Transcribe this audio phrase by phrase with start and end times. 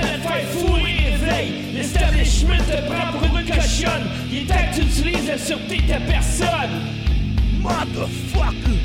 [0.00, 1.52] à te faire fourrer éveil.
[1.74, 4.06] L'establishment te prend pour une cochonne.
[4.30, 6.80] Il est temps que tu utilises la sûreté de ta personne.
[7.60, 8.79] Motherfucker!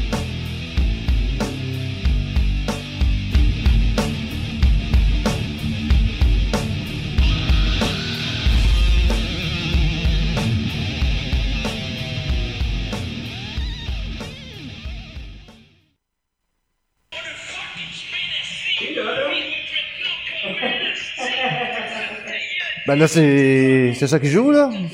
[22.95, 24.69] Ben là, c'est ça qui joue, là?
[24.69, 24.87] Ouais, là,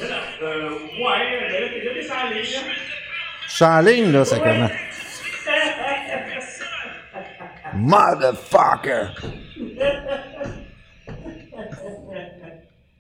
[1.52, 1.92] t'es là,
[2.32, 2.60] ligne, là.
[3.48, 4.72] Je suis en ligne, là, c'est comment?
[7.76, 9.14] Motherfucker!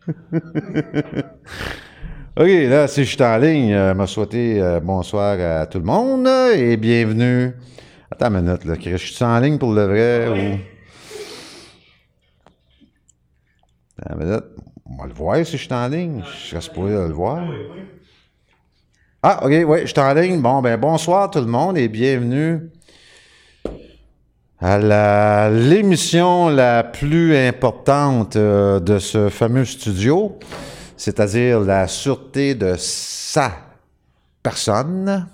[2.37, 5.85] OK, là, si je suis en ligne, euh, me souhaiter euh, bonsoir à tout le
[5.85, 7.55] monde euh, et bienvenue.
[8.11, 10.59] Attends une minute, là, je suis en ligne pour le vrai ou?
[13.97, 14.70] Attends une minute.
[14.93, 16.23] On va le voir si je suis en ligne.
[16.25, 17.41] Je serais supposé le voir.
[19.23, 20.41] Ah, OK, oui, je suis en ligne.
[20.41, 22.69] Bon, ben, bonsoir tout le monde et bienvenue
[24.59, 30.37] à la- l'émission la plus importante euh, de ce fameux studio,
[30.97, 33.51] c'est-à-dire la sûreté de sa
[34.43, 35.27] personne.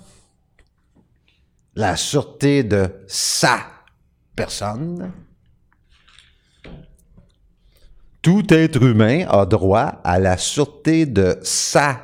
[1.74, 3.58] La sûreté de sa
[4.34, 5.12] personne.
[8.22, 12.00] Tout être humain a droit à la sûreté de sa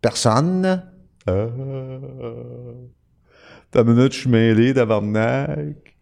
[0.00, 0.82] personne.
[1.28, 1.98] Euh...
[3.70, 5.96] T'as minute, je suis mêlé tabarnak.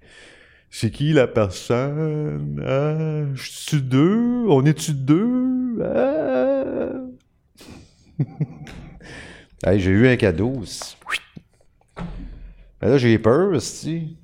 [0.70, 2.62] C'est qui la personne?
[2.66, 4.46] Ah, je suis deux?
[4.48, 5.78] On est-tu deux?
[9.64, 10.54] Hey, j'ai eu un cadeau.
[10.60, 10.96] aussi.
[12.80, 14.16] Là, j'ai peur, aussi.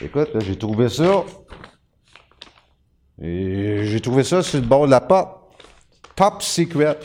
[0.00, 1.24] Écoute, là, j'ai trouvé ça.
[3.24, 5.38] Et j'ai trouvé ça sur le bord de la porte.
[6.16, 6.98] Top secret.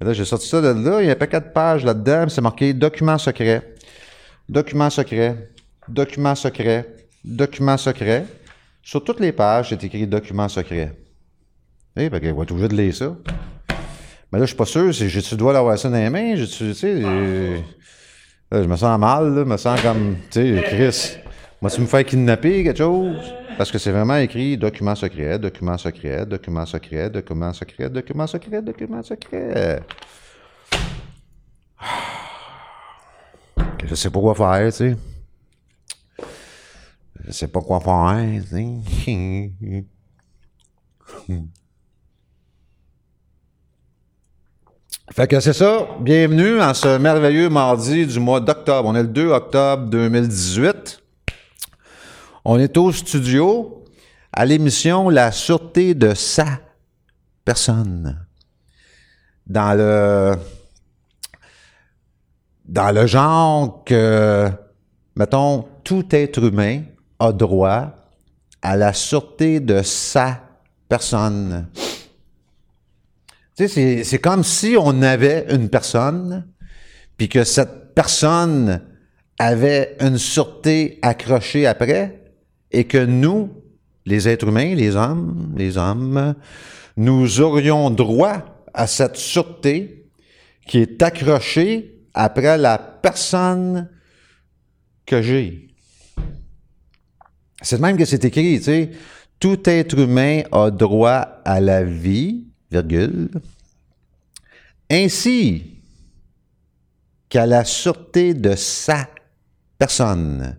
[0.00, 1.02] Et là, j'ai sorti ça de là.
[1.02, 2.28] Il y a un paquet de pages là-dedans.
[2.28, 3.74] C'est marqué document secret.
[4.48, 5.50] Document secret.
[5.88, 6.86] Document secret.
[7.24, 8.26] Document secret.
[8.80, 10.96] Sur toutes les pages, c'est écrit document secret.
[11.96, 13.16] Eh, fait qu'on va être obligé de lire ça.
[14.30, 14.94] Mais là, je suis pas sûr.
[14.94, 16.34] si J'ai-tu le droit d'avoir ça dans les mains?
[16.36, 17.00] Tu sais,
[18.52, 19.42] je me sens mal, là.
[19.42, 21.23] Je me sens comme, tu sais, Chris.
[21.64, 23.16] Moi, tu me fais kidnapper, quelque chose?
[23.56, 28.60] Parce que c'est vraiment écrit document secret, document secret, document secret, document secret, document secret,
[28.60, 29.80] document secret.
[33.86, 34.94] Je sais pas quoi faire, tu sais.
[37.24, 38.56] Je sais pas quoi faire, tu
[39.06, 39.50] sais.
[45.12, 45.88] Fait que c'est ça.
[45.98, 48.86] Bienvenue en ce merveilleux mardi du mois d'octobre.
[48.86, 51.03] On est le 2 octobre 2018.
[52.44, 53.84] On est au studio
[54.32, 56.60] à l'émission La sûreté de sa
[57.44, 58.26] personne.
[59.46, 60.34] Dans le
[62.66, 64.50] dans le genre que
[65.16, 66.82] mettons tout être humain
[67.18, 67.92] a droit
[68.62, 70.40] à la sûreté de sa
[70.88, 71.68] personne.
[73.56, 76.46] Tu sais, c'est- comme si on avait une personne,
[77.16, 78.82] puis que cette personne
[79.38, 82.23] avait une sûreté accrochée après,
[82.74, 83.50] et que nous,
[84.04, 86.34] les êtres humains, les hommes, les hommes,
[86.96, 90.10] nous aurions droit à cette sûreté
[90.66, 93.88] qui est accrochée après la personne
[95.06, 95.68] que j'ai.
[97.62, 98.90] C'est même que c'est écrit, tu sais.
[99.38, 103.28] Tout être humain a droit à la vie, virgule,
[104.90, 105.80] ainsi
[107.28, 109.08] qu'à la sûreté de sa
[109.78, 110.58] personne,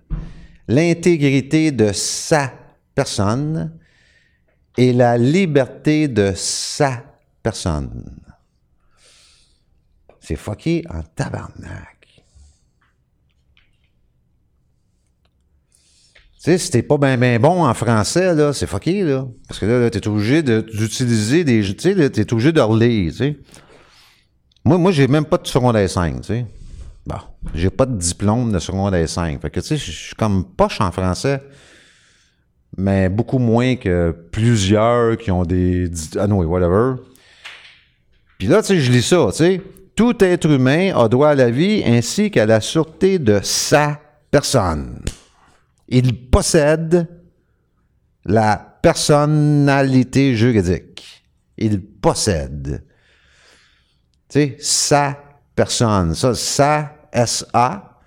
[0.68, 2.54] l'intégrité de sa
[2.94, 3.78] personne
[4.78, 7.04] et la liberté de sa
[7.44, 8.22] personne.
[10.20, 11.96] C'est fucké en tabarnak.
[16.46, 19.28] Tu sais, si t'es pas bien ben bon en français, là, c'est fucké, là.
[19.48, 21.62] Parce que là, là t'es obligé d'utiliser des...
[21.62, 23.38] Tu sais, t'es obligé de relire, tu sais.
[24.64, 26.46] Moi, moi j'ai même pas de secondaire 5, tu sais.
[27.06, 27.20] Bon,
[27.54, 29.42] j'ai pas de diplôme de secondaire 5.
[29.42, 31.42] Fait que, tu sais, je suis comme poche en français,
[32.78, 35.90] mais beaucoup moins que plusieurs qui ont des...
[36.18, 36.96] Ah non, whatever.
[38.40, 39.62] Puis là, tu sais, je lis ça, tu sais.
[39.96, 45.02] Tout être humain a droit à la vie ainsi qu'à la sûreté de sa personne.
[45.88, 47.08] Il possède
[48.26, 51.24] la personnalité juridique.
[51.58, 52.84] Il possède.
[54.28, 55.18] Tu sais, sa
[55.56, 56.14] personne.
[56.14, 58.00] Ça, sa, S-A,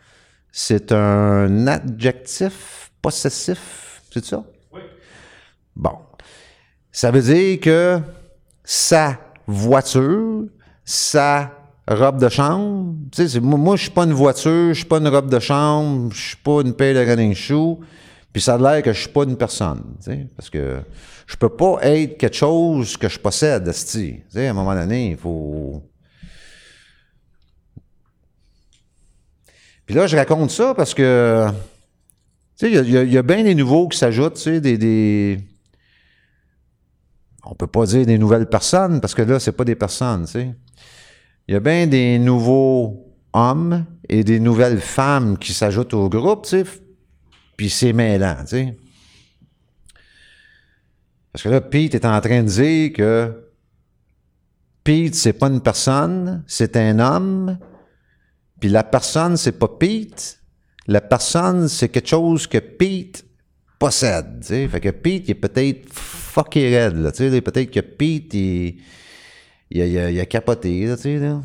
[0.52, 4.02] c'est un adjectif possessif.
[4.12, 4.44] C'est ça?
[4.72, 4.80] Oui.
[5.74, 5.98] Bon.
[6.92, 8.00] Ça veut dire que
[8.64, 10.44] sa voiture,
[10.84, 11.52] sa
[11.88, 12.94] robe de chambre.
[13.10, 16.12] Tu sais, moi, je suis pas une voiture, je suis pas une robe de chambre,
[16.12, 17.78] je suis pas une paire de running shoes,
[18.32, 20.80] puis ça a l'air que je suis pas une personne, tu sais, parce que
[21.26, 23.64] je peux pas être quelque chose que je possède.
[23.64, 25.82] Tu sais, à un moment donné, il faut...
[29.88, 31.46] Puis là, je raconte ça parce que,
[32.58, 35.40] tu sais, il y a- bien des nouveaux qui s'ajoutent, tu sais, des, des...
[37.42, 40.32] On peut pas dire des nouvelles personnes, parce que là, c'est pas des personnes, tu
[40.32, 40.54] sais.
[41.48, 43.02] Il y a bien des nouveaux
[43.32, 46.64] hommes et des nouvelles femmes qui s'ajoutent au groupe, tu sais.
[47.56, 48.76] Puis c'est mêlant, tu sais.
[51.32, 53.32] Parce que là, Pete est en train de dire que
[54.84, 57.58] Pete, c'est pas une personne, c'est un homme.
[58.60, 60.40] Puis la personne, c'est pas Pete.
[60.86, 63.24] La personne, c'est quelque chose que Pete
[63.78, 64.42] possède.
[64.42, 67.12] Fait que Pete, il est peut-être fucké raide.
[67.42, 68.76] Peut-être que Pete, il,
[69.70, 70.86] il, a, il a- capoté.
[70.86, 71.40] Là.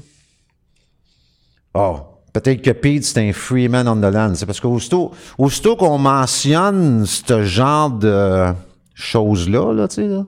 [1.74, 2.00] Oh,
[2.32, 4.36] peut-être que Pete, c'est un freeman on the land.
[4.36, 8.54] C'est parce qu'aussitôt aussitôt qu'on mentionne ce genre de
[8.94, 10.26] choses-là, là, là,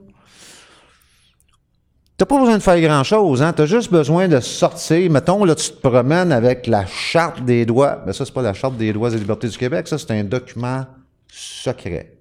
[2.18, 3.52] T'as pas besoin de faire grand-chose, hein?
[3.52, 5.10] T'as juste besoin de sortir.
[5.10, 8.02] Mettons, là, tu te promènes avec la Charte des droits.
[8.06, 9.86] Mais ça, c'est pas la Charte des droits et libertés du Québec.
[9.86, 10.86] Ça, c'est un document
[11.28, 12.16] secret.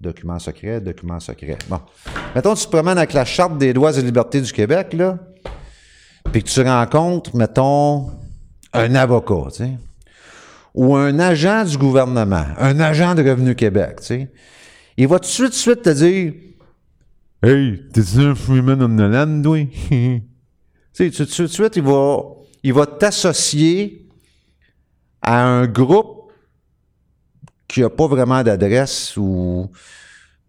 [0.00, 1.58] Document secret, document secret.
[1.68, 1.80] Bon.
[2.32, 5.18] Mettons, tu te promènes avec la Charte des droits et libertés du Québec, là,
[6.30, 8.12] puis que tu rencontres, mettons,
[8.72, 9.70] un avocat, tu sais,
[10.74, 14.28] ou un agent du gouvernement, un agent de Revenu Québec, tu sais.
[14.96, 16.32] Il va tout de suite, tout de suite te dire
[17.40, 19.64] Hey, t'es-tu un Freeman on the land, toi?
[19.88, 20.22] tu
[20.92, 22.18] sais, tout de suite, il va,
[22.64, 24.08] il va t'associer
[25.22, 26.32] à un groupe
[27.68, 29.70] qui n'a pas vraiment d'adresse ou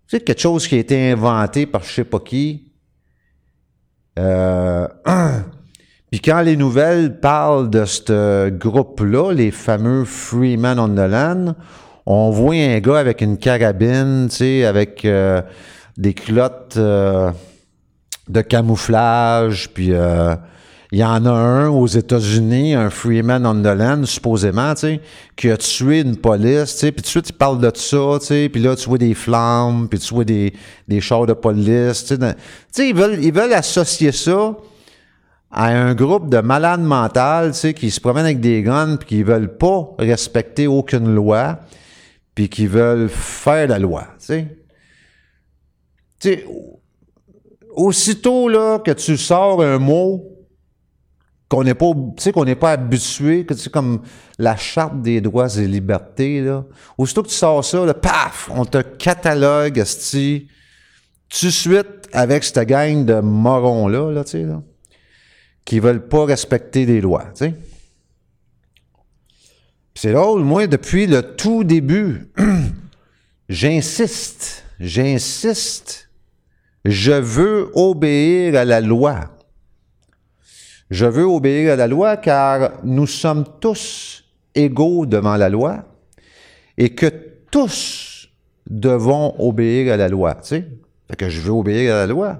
[0.08, 2.72] tu sais, quelque chose qui a été inventé par je sais pas qui.
[4.18, 4.88] Euh,
[6.10, 11.54] Puis quand les nouvelles parlent de ce groupe-là, les fameux Freeman on the Land,
[12.08, 15.44] on voit un gars avec une carabine, tu sais, avec euh,
[16.00, 17.30] des culottes euh,
[18.30, 20.34] de camouflage, puis euh,
[20.94, 25.02] il y en a un aux États-Unis, un Freeman on the Land, supposément, tu sais,
[25.36, 28.18] qui a tué une police, tu sais, puis tout de suite, il parle de ça,
[28.22, 30.54] tu sais, puis là, tu vois des flammes, puis tu vois des,
[30.88, 32.16] des chars de police, tu
[32.72, 32.90] sais.
[32.90, 34.56] ils veulent, ils veulent associer ça
[35.52, 39.08] à un groupe de malades mentales, tu sais, qui se promènent avec des guns, puis
[39.08, 41.60] qui veulent pas respecter aucune loi,
[42.34, 44.48] puis qui veulent faire la loi, tu.
[46.20, 46.46] Tu sais,
[47.72, 50.40] aussitôt là que tu sors un mot
[51.50, 51.92] qu'on n'est pas,
[52.34, 54.04] qu'on n'est pas habitué, que sais, comme
[54.38, 56.64] la charte des droits et libertés, là.
[56.98, 60.48] Aussitôt que tu sors ça, là, paf, on te catalogue, esti,
[61.28, 64.62] tout de suite avec cette gang de morons-là, là, tu sais, là,
[65.66, 67.56] qui veulent pas respecter les lois, tu sais.
[69.96, 72.32] C'est drôle, moi, depuis le tout début,
[73.50, 76.09] j'insiste, j'insiste,
[76.90, 79.36] je veux obéir à la loi.
[80.90, 84.24] Je veux obéir à la loi car nous sommes tous
[84.56, 85.86] égaux devant la loi
[86.78, 87.08] et que
[87.52, 88.30] tous
[88.68, 90.68] devons obéir à la loi, tu sais.
[91.08, 92.40] Fait que je veux obéir à la loi.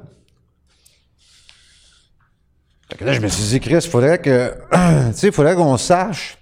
[2.98, 4.54] Que là, je me suis dit, Chris, il faudrait que,
[5.12, 6.38] tu sais, faudrait qu'on sache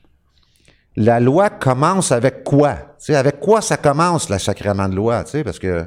[0.95, 2.75] la loi commence avec quoi?
[2.99, 5.85] Tu sais, avec quoi ça commence, le sacrement de loi, tu sais, parce que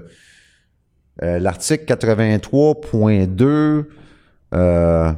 [1.23, 3.85] euh, l'article 83.2
[4.55, 5.13] euh,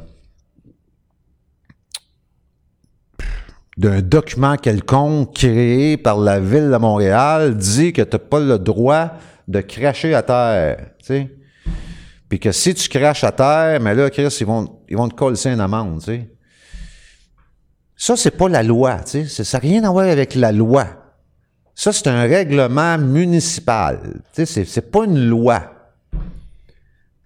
[3.77, 8.59] d'un document quelconque créé par la ville de Montréal dit que tu n'as pas le
[8.59, 9.13] droit
[9.49, 11.31] de cracher à terre, sais.
[12.29, 15.15] Puis que si tu craches à terre, mais là, Chris, ils vont, ils vont te
[15.15, 16.29] coller une amende, sais.
[17.97, 19.01] Ça, c'est pas la loi.
[19.05, 20.87] Ça n'a rien à voir avec la loi.
[21.75, 24.21] Ça, c'est un règlement municipal.
[24.33, 25.82] C'est, c'est pas une loi.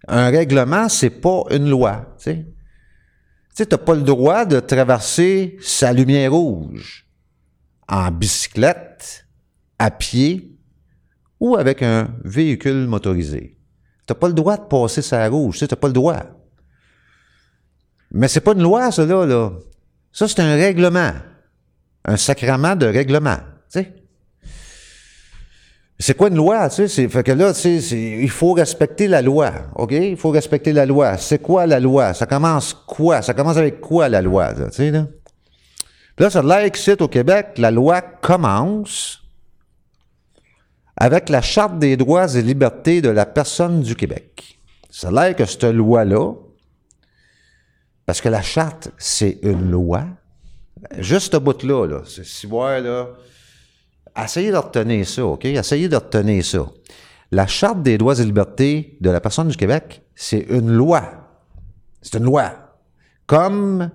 [0.09, 2.47] Un règlement, c'est pas une loi, tu sais.
[3.57, 7.07] Tu t'as pas le droit de traverser sa lumière rouge
[7.89, 9.27] en bicyclette,
[9.79, 10.59] à pied
[11.41, 13.59] ou avec un véhicule motorisé.
[14.05, 16.23] T'as pas le droit de passer sa rouge, tu t'as pas le droit.
[18.13, 19.07] Mais c'est pas une loi, ça.
[20.13, 21.13] Ça, c'est un règlement.
[22.05, 23.39] Un sacrement de règlement,
[23.71, 23.85] tu.
[25.99, 27.09] C'est quoi une loi, tu sais?
[27.09, 29.93] Fait que là, tu sais, il faut respecter la loi, OK?
[29.93, 31.17] Il faut respecter la loi.
[31.17, 32.13] C'est quoi la loi?
[32.13, 33.23] Ça commence quoi?
[33.23, 35.07] Ça commence avec quoi, la loi, là, tu sais, là?
[36.15, 39.23] Puis là, ça l'air qu'ici, au Québec, la loi commence
[40.97, 44.59] avec la Charte des droits et libertés de la personne du Québec.
[44.91, 46.33] Ça l'air que cette loi-là,
[48.07, 50.07] Parce que la charte, c'est une loi.
[50.99, 53.09] Juste ce bout-là, là, c'est si ouais, là.
[54.17, 55.45] Essayez de retenir ça, OK?
[55.45, 56.67] Essayez de retenir ça.
[57.31, 61.03] La Charte des droits et libertés de la personne du Québec, c'est une loi.
[62.01, 62.53] C'est une loi.
[63.27, 63.91] Comme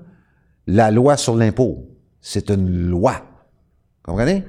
[0.67, 1.87] la loi sur l'impôt.
[2.19, 3.21] C'est une loi.
[4.03, 4.43] Comprenez?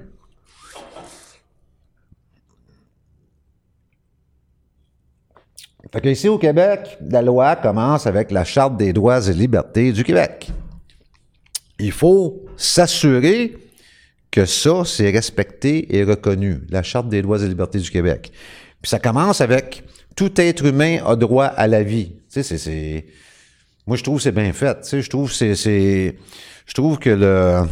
[5.92, 9.92] Fait que ici au Québec, la loi commence avec la Charte des droits et libertés
[9.92, 10.50] du Québec.
[11.78, 13.56] Il faut s'assurer
[14.32, 18.32] que ça, c'est respecté et reconnu, la Charte des droits et libertés du Québec.
[18.80, 19.84] Puis ça commence avec
[20.16, 22.16] tout être humain a droit à la vie.
[22.32, 23.06] Tu sais, c'est,
[23.86, 24.80] moi je trouve que c'est bien fait.
[24.80, 26.16] Tu sais, je trouve c'est, c'est,
[26.66, 27.68] je trouve que le,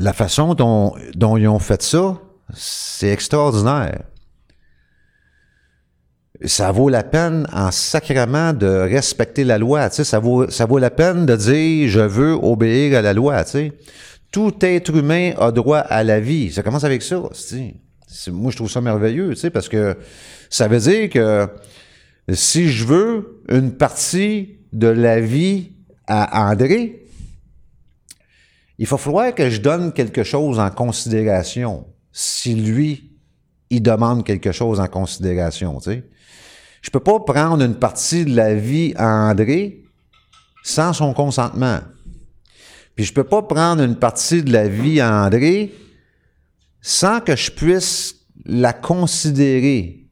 [0.00, 2.18] la façon dont, dont ils ont fait ça,
[2.52, 4.02] c'est extraordinaire.
[6.44, 9.88] Ça vaut la peine en sacrement de respecter la loi.
[9.88, 13.12] Tu sais, ça vaut, ça vaut la peine de dire je veux obéir à la
[13.12, 13.44] loi.
[13.44, 13.72] Tu sais.
[14.34, 16.50] Tout être humain a droit à la vie.
[16.50, 17.22] Ça commence avec ça.
[18.32, 19.96] Moi, je trouve ça merveilleux, parce que
[20.50, 21.48] ça veut dire que
[22.32, 25.74] si je veux une partie de la vie
[26.08, 27.06] à André,
[28.76, 31.86] il va falloir que je donne quelque chose en considération.
[32.10, 33.12] Si lui,
[33.70, 36.08] il demande quelque chose en considération, tu sais.
[36.82, 39.84] Je peux pas prendre une partie de la vie à André
[40.64, 41.78] sans son consentement.
[42.94, 45.74] Puis je peux pas prendre une partie de la vie à André
[46.80, 50.06] sans que je puisse la considérer,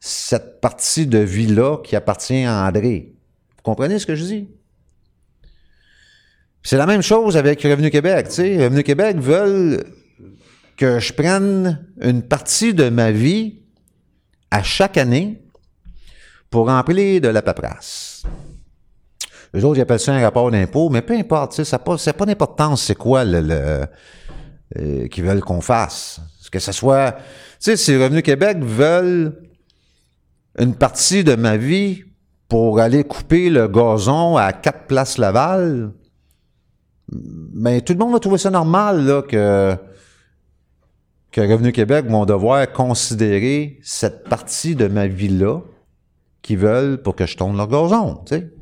[0.00, 3.14] cette partie de vie-là qui appartient à André.
[3.56, 4.48] Vous comprenez ce que je dis?
[6.62, 8.26] C'est la même chose avec Revenu Québec.
[8.28, 9.84] Tu sais, Revenu Québec veulent
[10.76, 13.60] que je prenne une partie de ma vie
[14.50, 15.42] à chaque année
[16.50, 18.15] pour remplir de la paperasse.
[19.56, 22.82] Les autres, ils appellent ça un rapport d'impôt, mais peu importe, ça n'a pas, d'importance
[22.82, 23.86] c'est quoi le,
[24.78, 26.20] euh, qu'ils veulent qu'on fasse.
[26.52, 27.20] Que ce soit, tu
[27.60, 29.34] sais, si Revenu Québec veulent
[30.58, 32.04] une partie de ma vie
[32.48, 35.90] pour aller couper le gazon à quatre places Laval,
[37.10, 39.74] mais ben, tout le monde va trouver ça normal là, que,
[41.32, 45.60] que Revenu Québec vont devoir considérer cette partie de ma vie-là
[46.42, 48.55] qu'ils veulent pour que je tourne leur gazon, tu sais.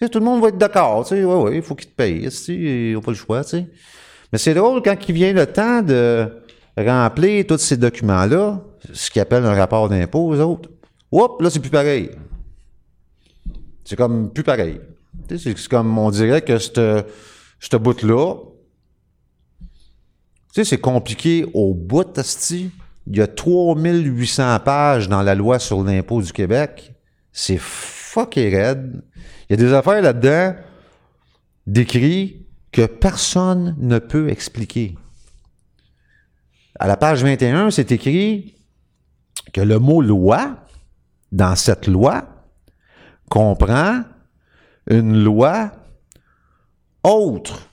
[0.00, 3.00] Tout le monde va être d'accord, sais, ouais, il faut qu'ils te payent, ils n'ont
[3.00, 3.42] pas le choix.
[3.52, 6.28] Mais c'est drôle quand il vient le temps de
[6.76, 8.60] remplir tous ces documents-là,
[8.92, 10.68] ce qu'ils appellent un rapport d'impôt, aux autres.
[11.10, 12.10] Oups, là, c'est plus pareil.
[13.84, 14.80] C'est comme plus pareil.
[15.28, 18.34] C'est comme, on dirait que ce bout-là,
[20.52, 22.70] c'est compliqué au bout, asti.
[23.06, 26.92] Il y a 3800 pages dans la loi sur l'impôt du Québec.
[27.32, 29.02] C'est fucking raide.
[29.48, 30.56] Il y a des affaires là-dedans
[31.66, 34.96] décrites que personne ne peut expliquer.
[36.78, 38.54] À la page 21, c'est écrit
[39.52, 40.56] que le mot loi,
[41.32, 42.28] dans cette loi,
[43.30, 44.02] comprend
[44.88, 45.72] une loi
[47.02, 47.68] autre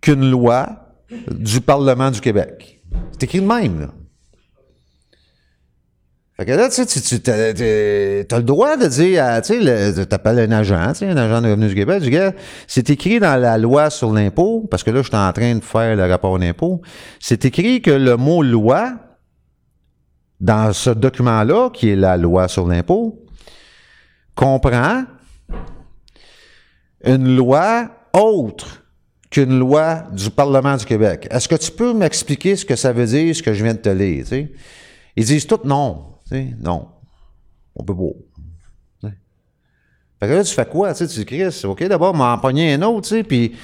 [0.00, 0.94] qu'une loi
[1.30, 2.82] du Parlement du Québec.
[3.12, 3.88] C'est écrit de même, là.
[6.40, 10.50] Fait que là, tu sais, tu as, le droit de dire, tu sais, t'appelles un
[10.52, 12.32] agent, un agent de Revenu du Québec, du gars,
[12.66, 15.62] c'est écrit dans la loi sur l'impôt, parce que là, je suis en train de
[15.62, 16.80] faire le rapport d'impôt,
[17.18, 18.94] c'est écrit que le mot loi,
[20.40, 23.22] dans ce document-là, qui est la loi sur l'impôt,
[24.34, 25.04] comprend
[27.04, 28.82] une loi autre
[29.30, 31.28] qu'une loi du Parlement du Québec.
[31.30, 33.80] Est-ce que tu peux m'expliquer ce que ça veut dire, ce que je viens de
[33.80, 34.24] te lire?
[35.16, 36.06] Ils disent tout non
[36.60, 36.88] non.
[37.74, 39.10] On peut pas.
[40.20, 40.92] Fait que là, tu fais quoi?
[40.92, 43.56] Tu dis, OK, d'abord, m'en pogner un autre, tu puis.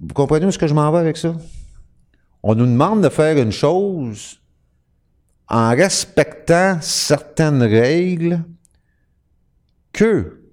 [0.00, 1.34] Vous comprenez où est-ce que je m'en vais avec ça?
[2.42, 4.40] On nous demande de faire une chose
[5.48, 8.42] en respectant certaines règles
[9.92, 10.52] qu'eux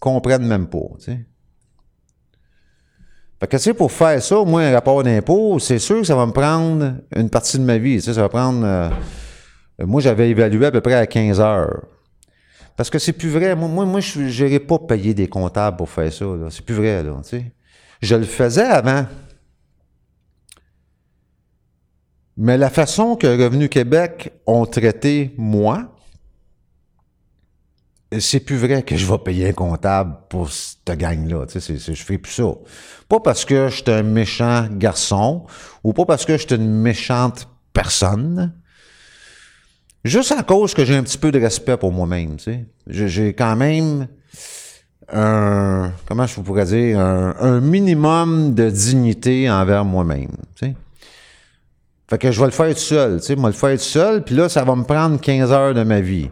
[0.00, 1.26] comprennent même pas, tu sais.
[3.38, 6.16] Fait que, tu sais, pour faire ça, moi, un rapport d'impôt, c'est sûr que ça
[6.16, 8.00] va me prendre une partie de ma vie.
[8.00, 8.64] Ça va prendre.
[8.64, 8.90] Euh,
[9.86, 11.84] moi, j'avais évalué à peu près à 15 heures.
[12.76, 13.54] Parce que c'est plus vrai.
[13.54, 16.24] Moi, je n'irais pas payer des comptables pour faire ça.
[16.50, 17.20] C'est plus vrai, là.
[18.00, 19.06] Je le faisais avant.
[22.36, 25.94] Mais la façon que Revenu Québec ont traité moi,
[28.18, 31.44] c'est plus vrai que je vais payer un comptable pour cette gang-là.
[31.46, 32.50] Tu sais, je fais plus ça.
[33.08, 35.44] Pas parce que je suis un méchant garçon
[35.84, 38.54] ou pas parce que je suis une méchante personne.
[40.04, 42.64] Juste à cause que j'ai un petit peu de respect pour moi-même, tu sais.
[42.86, 44.08] J'ai quand même...
[45.12, 50.30] un, comment je pourrais dire, un, minimum de dignité envers moi-même.
[50.56, 50.74] tu sais.
[52.08, 54.24] Fait que je vais le faire tout seul, tu sais, moi le faire tout seul,
[54.24, 56.28] puis là, ça va me prendre 15 heures de ma vie.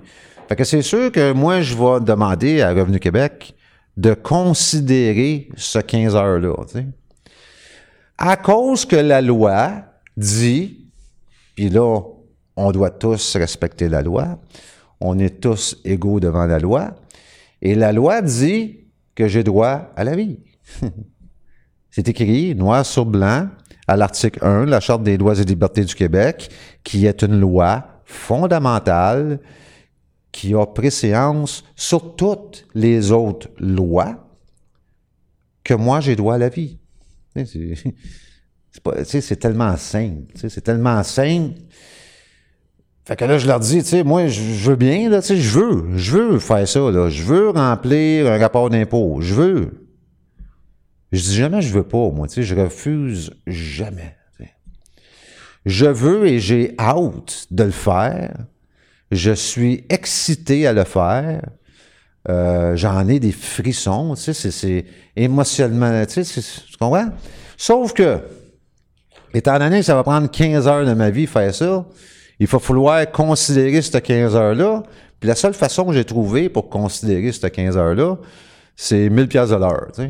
[0.49, 3.55] Fait que c'est sûr que moi, je vais demander à Revenu Québec
[3.97, 6.87] de considérer ce 15 heures-là, tu sais.
[8.17, 9.71] À cause que la loi
[10.17, 10.87] dit,
[11.55, 12.01] puis là,
[12.59, 14.39] on doit tous respecter la loi,
[15.01, 16.97] on est tous égaux devant la loi,
[17.63, 18.81] et la loi dit
[19.15, 20.41] que j'ai droit à la vie.
[21.91, 23.49] C'est écrit noir sur blanc
[23.87, 26.51] à l'article 1 de la Charte des droits et libertés du Québec,
[26.83, 29.41] qui est une loi fondamentale
[30.33, 34.29] qui a préséance sur toutes les autres lois
[35.65, 36.79] que moi j'ai droit à la vie.
[39.05, 40.33] C'est tellement simple.
[40.35, 41.61] C'est tellement simple.
[43.09, 45.37] Fait que là, je leur dis, tu sais, moi, je veux bien, là, tu sais,
[45.39, 47.09] je veux, je veux faire ça, là.
[47.09, 49.23] Je veux remplir un rapport d'impôt.
[49.23, 49.89] Je veux.
[51.11, 54.15] Je dis jamais je veux pas, moi, tu sais, je refuse jamais.
[55.65, 58.37] Je veux et j'ai hâte de le faire.
[59.11, 61.41] Je suis excité à le faire.
[62.29, 64.85] Euh, J'en ai des frissons, tu sais, c'est-
[65.17, 67.09] émotionnellement, tu sais, tu comprends?
[67.57, 68.19] Sauf que,
[69.33, 71.87] étant donné que ça va prendre 15 heures de ma vie faire ça,
[72.41, 74.83] il va falloir considérer cette 15 heures-là.
[75.21, 78.17] Puis la seule façon que j'ai trouvé pour considérer cette 15 heures-là,
[78.77, 80.03] c'est 1000 pièces de l'heure, tu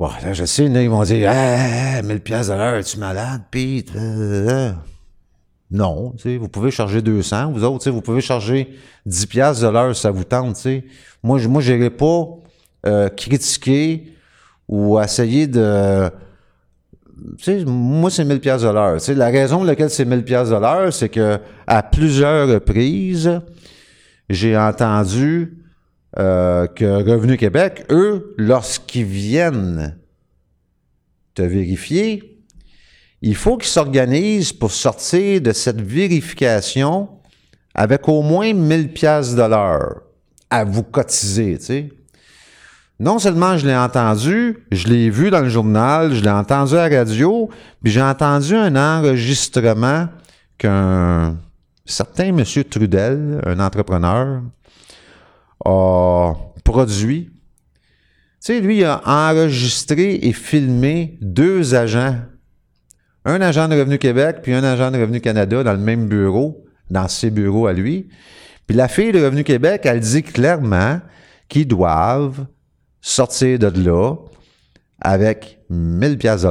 [0.00, 3.94] là, je sais, là, ils vont dire, ah, 1000 pièces de l'heure, es-tu malade, Pete?
[3.94, 4.72] Euh, euh.
[5.70, 9.60] Non, tu sais, vous pouvez charger 200, vous autres, tu vous pouvez charger 10 pièces
[9.60, 10.84] de l'heure, ça vous tente, tu.
[11.22, 12.26] Moi, je moi, j'irai pas
[12.86, 14.12] euh, critiquer
[14.68, 16.10] ou essayer de...
[17.66, 18.68] Moi, c'est 1000 pièces de
[19.14, 23.40] la raison pour laquelle c'est 1000 pièces de c'est que à plusieurs reprises,
[24.28, 25.58] j'ai entendu
[26.18, 29.96] euh, que Revenu Québec, eux, lorsqu'ils viennent
[31.34, 32.42] te vérifier,
[33.22, 37.08] il faut qu'ils s'organisent pour sortir de cette vérification
[37.74, 39.42] avec au moins 1000 pièces de
[40.50, 41.92] à vous cotiser.
[43.02, 46.88] Non seulement je l'ai entendu, je l'ai vu dans le journal, je l'ai entendu à
[46.88, 47.50] la radio,
[47.82, 50.06] puis j'ai entendu un enregistrement
[50.56, 51.36] qu'un
[51.84, 54.42] certain monsieur Trudel, un entrepreneur,
[55.64, 57.24] a produit.
[57.24, 57.32] Tu
[58.38, 62.14] sais, lui, il a enregistré et filmé deux agents.
[63.24, 66.64] Un agent de Revenu Québec, puis un agent de Revenu Canada dans le même bureau,
[66.88, 68.10] dans ses bureaux à lui.
[68.68, 71.00] Puis la fille de Revenu Québec, elle dit clairement
[71.48, 72.46] qu'ils doivent
[73.02, 74.14] sortir de là
[75.00, 76.48] avec 1000 pièces de.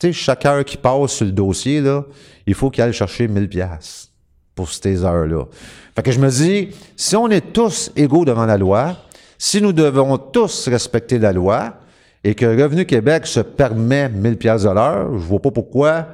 [0.00, 2.04] Tu sais, chaque heure qui passe sur le dossier, là,
[2.46, 4.10] il faut qu'il aille chercher 1000 pièces
[4.54, 5.44] pour ces heures-là.
[5.94, 8.96] Fait que je me dis, si on est tous égaux devant la loi,
[9.38, 11.74] si nous devons tous respecter la loi,
[12.24, 16.06] et que Revenu Québec se permet 1000 pièces de l'heure, je vois pas pourquoi.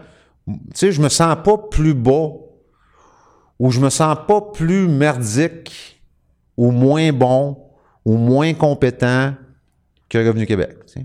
[0.47, 2.31] Tu sais, je me sens pas plus bas
[3.59, 6.01] ou je me sens pas plus merdique
[6.57, 7.59] ou moins bon
[8.09, 9.35] ou moins compétent
[10.09, 10.79] que Revenu Québec.
[10.87, 11.05] Tu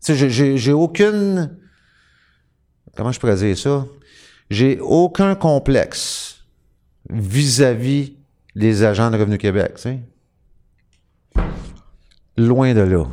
[0.00, 1.54] sais, j'ai- aucune...
[2.96, 3.84] Comment je pourrais dire ça?
[4.48, 6.42] J'ai aucun complexe
[7.10, 8.14] vis-à-vis
[8.56, 9.74] des agents de Revenu Québec.
[12.38, 13.04] Loin de là.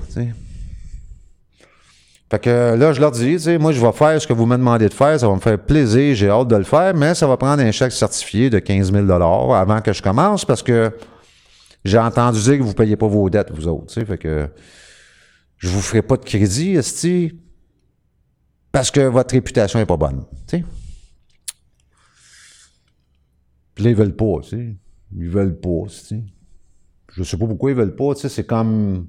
[2.29, 4.45] Fait que là, je leur dis, tu sais, moi, je vais faire ce que vous
[4.45, 7.15] me demandez de faire, ça va me faire plaisir, j'ai hâte de le faire, mais
[7.15, 10.89] ça va prendre un chèque certifié de 15 000 avant que je commence parce que
[11.87, 14.49] j'ai entendu dire que vous ne payez pas vos dettes, vous autres, fait que
[15.57, 17.39] je vous ferai pas de crédit, esti,
[18.73, 20.65] parce que votre réputation est pas bonne, tu sais.
[23.73, 24.75] Puis là, ils veulent pas, tu sais.
[25.15, 26.23] Ils veulent pas, tu sais.
[27.13, 29.07] Je sais pas pourquoi ils veulent pas, tu sais, c'est comme...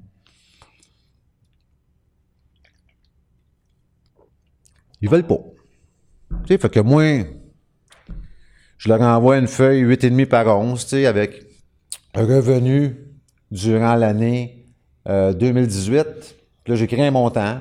[5.01, 5.41] Ils veulent pas.
[6.31, 7.25] Tu sais, fait que moi,
[8.79, 11.48] je leur envoie une feuille 8,5 par 11, tu sais, avec
[12.21, 12.97] revenu
[13.51, 14.67] durant l'année
[15.09, 16.05] euh, 2018.
[16.65, 17.61] Puis là, j'écris un montant.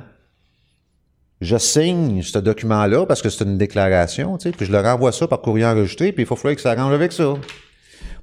[1.39, 5.11] Je signe ce document-là parce que c'est une déclaration, tu sais, puis je leur envoie
[5.11, 7.35] ça par courrier enregistré, puis il faut falloir que ça arrange avec ça.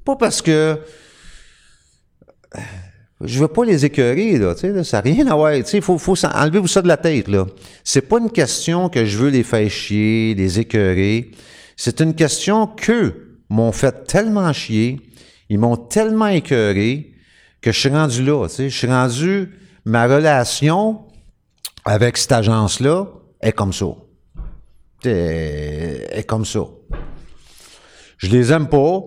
[0.05, 0.81] Pas parce que
[3.21, 5.81] je veux pas les écœurer, là, tu sais, ça n'a rien à voir, tu sais,
[5.81, 7.47] faut, faut enlever-vous ça de la tête, là.
[7.85, 11.31] C'est pas une question que je veux les faire chier, les écœurer.
[11.77, 15.01] C'est une question qu'eux m'ont fait tellement chier,
[15.49, 17.13] ils m'ont tellement écœuré
[17.61, 19.51] que je suis rendu là, tu sais, je suis rendu,
[19.85, 21.01] ma relation
[21.85, 23.07] avec cette agence-là
[23.41, 23.87] est comme ça.
[25.05, 26.61] Est, est comme ça.
[28.17, 29.01] Je les aime pas,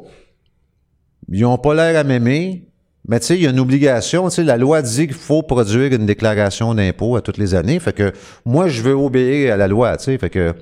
[1.29, 2.67] ils ont pas l'air à m'aimer,
[3.07, 4.27] Mais tu sais, il y a une obligation.
[4.27, 7.79] Tu sais, la loi dit qu'il faut produire une déclaration d'impôt à toutes les années.
[7.79, 8.11] Fait que
[8.45, 9.95] moi, je veux obéir à la loi.
[9.95, 10.53] Tu sais, fait que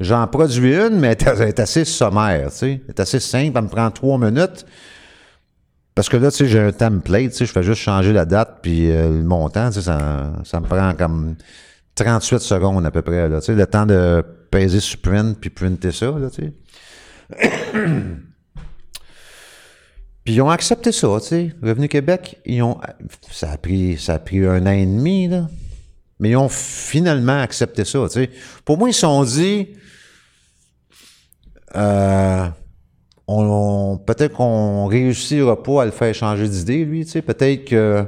[0.00, 2.50] j'en produis une, mais elle est assez sommaire.
[2.50, 3.52] Tu sais, elle est assez simple.
[3.54, 4.64] Elle me prend trois minutes.
[5.94, 7.32] Parce que là, tu sais, j'ai un template.
[7.32, 9.68] Tu sais, je fais juste changer la date puis euh, le montant.
[9.68, 11.36] Tu sais, ça, ça me prend comme
[11.94, 13.28] 38 secondes à peu près.
[13.28, 16.06] Là, tu sais, le temps de peser sur print puis printer ça.
[16.06, 16.52] Là, tu sais.
[20.24, 21.54] Puis ils ont accepté ça, tu sais.
[21.62, 22.78] Revenu Québec, ils ont.
[23.30, 25.48] Ça a pris, ça a pris un an et demi, là.
[26.18, 28.30] Mais ils ont finalement accepté ça, tu sais.
[28.64, 29.68] Pour moi, ils se sont dit.
[31.74, 32.48] Euh,
[34.06, 37.22] peut-être qu'on réussira pas à le faire changer d'idée, lui, tu sais.
[37.22, 38.04] Peut-être que.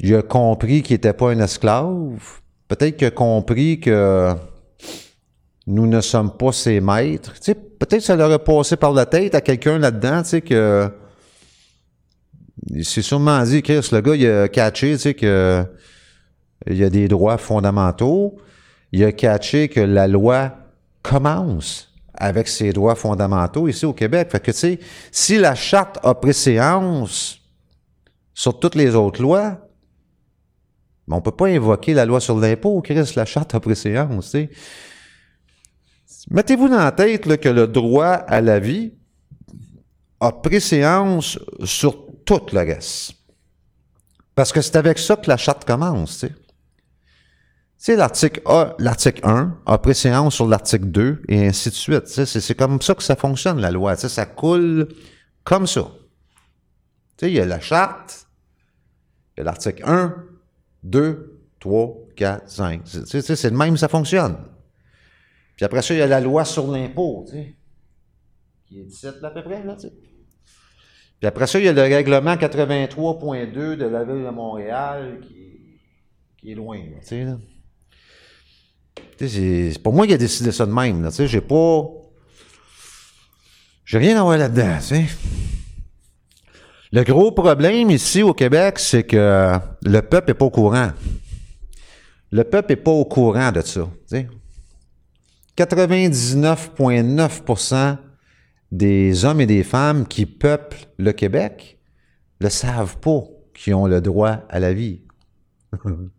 [0.00, 2.40] Il a compris qu'il n'était pas un esclave.
[2.68, 4.32] Peut-être qu'il a compris que
[5.66, 7.32] nous ne sommes pas ses maîtres.
[7.34, 10.28] Tu sais, peut-être que ça leur a passé par la tête à quelqu'un là-dedans, tu
[10.28, 10.90] sais, que.
[12.70, 15.64] Il s'est sûrement dit, Chris, le gars, il a catché, tu sais, que.
[16.66, 18.36] Il y a des droits fondamentaux.
[18.92, 20.52] Il a catché que la loi
[21.02, 21.87] commence
[22.18, 24.28] avec ses droits fondamentaux ici au Québec.
[24.30, 27.40] Fait que, tu sais, si la charte a préséance
[28.34, 29.58] sur toutes les autres lois,
[31.06, 34.36] ben, on peut pas invoquer la loi sur l'impôt, Chris, la charte a préséance.
[36.30, 38.92] Mettez-vous dans la tête que le droit à la vie
[40.20, 43.12] a préséance sur tout le reste.
[44.34, 46.34] Parce que c'est avec ça que la charte commence, tu sais.
[47.78, 48.42] Sais, l'article
[48.80, 52.06] l'article 1 a préséance sur l'article 2 et ainsi de suite.
[52.06, 53.94] C'est, comme ça que ça fonctionne, la loi.
[53.94, 54.88] Ça coule
[55.44, 55.88] comme ça.
[57.22, 58.26] Il y a la charte,
[59.36, 60.14] il y a l'article 1,
[60.82, 62.84] 2, 3, 4, 5.
[62.84, 64.36] Tu sais, c'est le même, ça fonctionne.
[65.56, 67.54] Puis après ça, il y a la loi sur l'impôt, tu sais,
[68.66, 69.92] qui est 17 là, à peu près, là, tu sais.
[71.18, 76.50] Puis après ça, il y a le règlement 83.2 de la Ville de Montréal qui,
[76.50, 77.38] est loin, là.
[79.18, 81.84] C'est, pas moi qui ai décidé ça de même, là, j'ai pas...
[83.84, 84.78] J'ai rien à voir là-dedans.
[86.92, 90.92] Le gros problème ici au Québec, c'est que le peuple est pas au courant.
[92.30, 94.28] Le peuple est pas au courant de ça, tu sais.
[95.56, 97.96] 99,9%
[98.70, 101.78] des hommes et des femmes qui peuplent le Québec
[102.40, 103.22] ne savent pas
[103.54, 105.02] qu'ils ont le droit à la vie.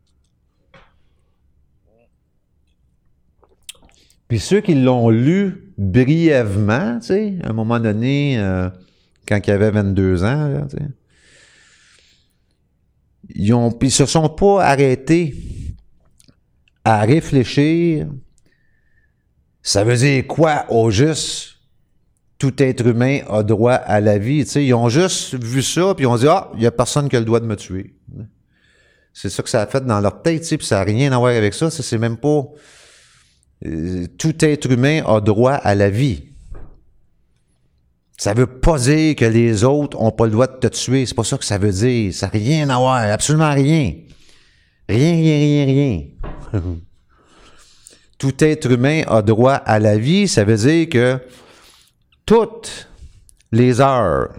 [4.30, 8.70] Puis ceux qui l'ont lu brièvement, tu sais, à un moment donné, euh,
[9.28, 10.84] quand il avait 22 ans, là, tu sais,
[13.36, 15.36] ils puis ils se sont pas arrêtés
[16.86, 18.08] à réfléchir
[19.62, 21.58] ça veut dire quoi au juste?
[22.38, 24.46] Tout être humain a droit à la vie.
[24.46, 26.72] Tu sais, ils ont juste vu ça, puis ils ont dit Ah, il n'y a
[26.72, 27.94] personne qui a le droit de me tuer.
[29.14, 31.36] C'est ça que ça a fait dans leur tête, puis ça n'a rien à voir
[31.36, 31.70] avec ça.
[31.70, 32.46] Ça, c'est même pas.
[33.66, 36.26] Euh, tout être humain a droit à la vie.
[38.18, 41.06] Ça veut pas dire que les autres ont pas le droit de te tuer.
[41.06, 42.14] C'est pas ça que ça veut dire.
[42.14, 42.96] Ça n'a rien à voir.
[42.96, 43.94] Absolument rien.
[44.88, 46.62] Rien, rien, rien, rien.
[48.20, 51.20] tout être humain a droit à la vie, ça veut dire que
[52.26, 52.90] toutes
[53.52, 54.34] les heures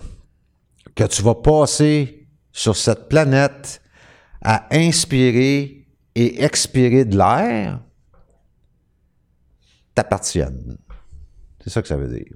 [0.95, 3.81] que tu vas passer sur cette planète
[4.43, 7.81] à inspirer et expirer de l'air
[9.95, 10.77] t'appartiennent.
[11.63, 12.33] C'est ça que ça veut dire.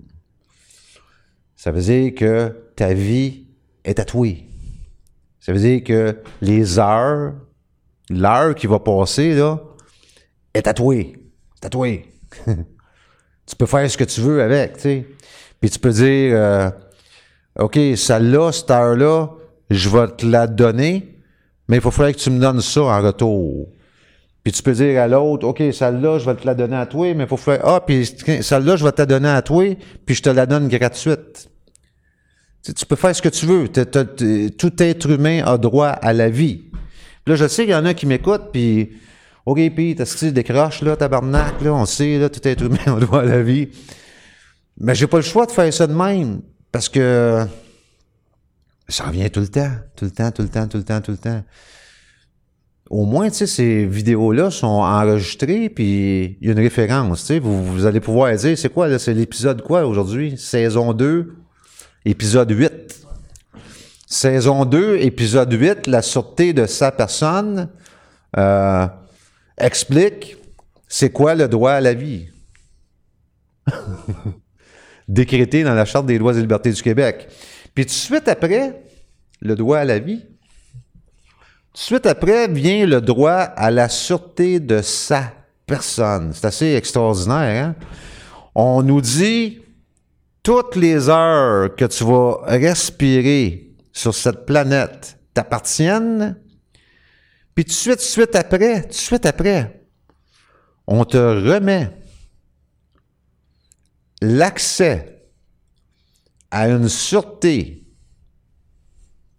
[1.56, 3.46] Ça veut dire que ta vie
[3.84, 4.48] est tatouée.
[5.40, 7.34] Ça veut dire que les heures,
[8.10, 9.60] l'heure qui va passer, là,
[10.52, 11.24] est tatouée
[11.64, 12.04] tatoué.
[12.46, 15.06] tu peux faire ce que tu veux avec, tu sais.
[15.60, 16.70] Puis tu peux dire, euh,
[17.58, 19.30] OK, celle-là, cette heure-là,
[19.70, 21.18] je vais te la donner,
[21.68, 23.68] mais il faut que tu me donnes ça en retour.
[24.44, 27.14] Puis tu peux dire à l'autre, OK, celle-là, je vais te la donner à toi,
[27.14, 30.22] mais faut faire, ah, puis celle-là, je vais te la donner à toi, puis je
[30.22, 31.48] te la donne gratuite.
[32.62, 33.68] Tu, tu peux faire ce que tu veux.
[33.68, 36.70] tout être humain a droit à la vie.
[37.26, 38.90] là, je sais qu'il y en a qui m'écoutent, puis
[39.46, 42.98] OK, puis t'as ce décroche, là, tabarnak, là, on sait, là, tout être humain, on
[42.98, 43.68] doit à la vie.
[44.78, 46.42] Mais j'ai pas le choix de faire ça de même.
[46.72, 47.46] Parce que
[48.88, 51.10] ça revient tout le temps, tout le temps, tout le temps, tout le temps, tout
[51.12, 51.42] le temps.
[52.90, 57.26] Au moins, tu sais, ces vidéos-là sont enregistrées, puis il y a une référence, tu
[57.26, 57.38] sais.
[57.38, 60.36] Vous, allez pouvoir dire, c'est quoi, là, c'est l'épisode quoi aujourd'hui?
[60.36, 61.34] Saison 2,
[62.04, 63.06] épisode 8.
[64.06, 67.70] Saison 2, épisode 8, la sûreté de sa personne.
[68.36, 68.86] Euh,
[69.56, 70.36] explique
[70.88, 72.28] c'est quoi le droit à la vie.
[75.08, 77.28] Décrété dans la Charte des droits et libertés du Québec.
[77.74, 78.82] Puis tout de suite après,
[79.40, 80.22] le droit à la vie.
[81.74, 85.32] Suite après vient le droit à la sûreté de sa
[85.66, 86.32] personne.
[86.32, 87.66] C'est assez extraordinaire.
[87.66, 87.74] Hein?
[88.54, 89.60] On nous dit
[90.44, 96.38] toutes les heures que tu vas respirer sur cette planète t'appartiennent.
[97.54, 99.84] Puis suite, suite après, de suite après,
[100.86, 101.90] on te remet
[104.20, 105.28] l'accès
[106.50, 107.83] à une sûreté.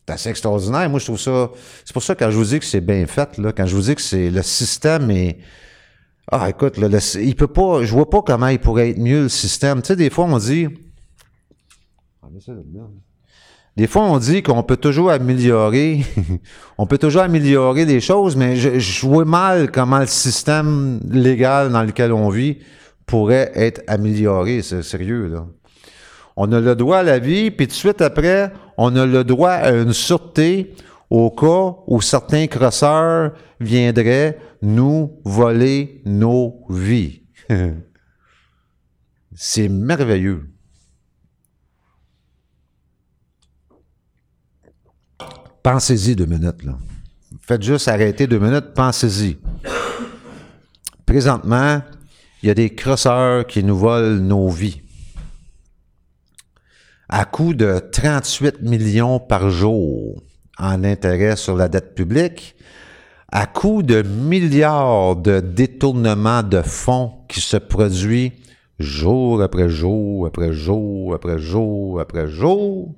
[0.08, 0.90] C'est assez extraordinaire.
[0.90, 1.50] Moi, je trouve ça.
[1.84, 3.82] C'est pour ça quand je vous dis que c'est bien fait, là, quand je vous
[3.82, 5.40] dis que c'est le système est.
[6.32, 7.84] Ah, écoute, là, le- il peut pas.
[7.84, 9.82] Je vois pas comment il pourrait être mieux le système.
[9.82, 10.68] Tu sais, des fois, on dit.
[12.22, 12.28] Ah,
[13.78, 16.06] Des fois, on dit qu'on peut toujours améliorer,
[16.78, 21.72] on peut toujours améliorer des choses, mais je, je vois mal comment le système légal
[21.72, 22.60] dans lequel on vit
[23.06, 24.62] pourrait être amélioré.
[24.62, 25.46] C'est sérieux, là.
[26.36, 29.24] On a le droit à la vie, puis tout de suite après, on a le
[29.24, 30.74] droit à une sûreté
[31.10, 37.22] au cas où certains crosseurs viendraient nous voler nos vies.
[39.36, 40.50] C'est merveilleux.
[45.64, 46.78] Pensez-y deux minutes, là.
[47.42, 49.38] Faites juste arrêter deux minutes, pensez-y.
[51.06, 51.82] Présentement,
[52.42, 54.82] il y a des crosseurs qui nous volent nos vies.
[57.08, 60.24] À coût de 38 millions par jour
[60.58, 62.56] en intérêt sur la dette publique,
[63.32, 68.34] à coût de milliards de détournements de fonds qui se produit
[68.80, 72.96] jour après jour, après jour, après jour, après jour,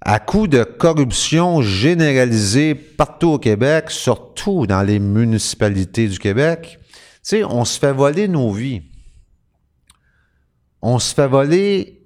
[0.00, 6.78] à coup de corruption généralisée partout au Québec, surtout dans les municipalités du Québec,
[7.32, 8.82] on se fait voler nos vies.
[10.80, 11.99] On se fait voler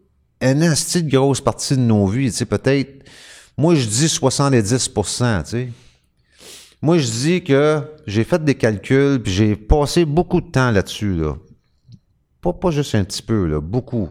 [0.44, 3.04] une de grosse partie de nos vies, tu sais, peut-être,
[3.56, 5.02] moi je dis 70 tu
[5.44, 5.68] sais.
[6.82, 11.14] Moi je dis que j'ai fait des calculs, puis j'ai passé beaucoup de temps là-dessus,
[11.14, 11.34] là.
[12.40, 14.10] Pas, pas juste un petit peu, là, beaucoup.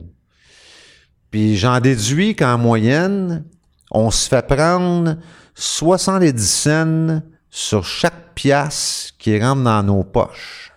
[1.29, 3.45] Puis j'en déduis qu'en moyenne,
[3.91, 5.17] on se fait prendre
[5.55, 10.72] 70 cents sur chaque pièce qui rentre dans nos poches.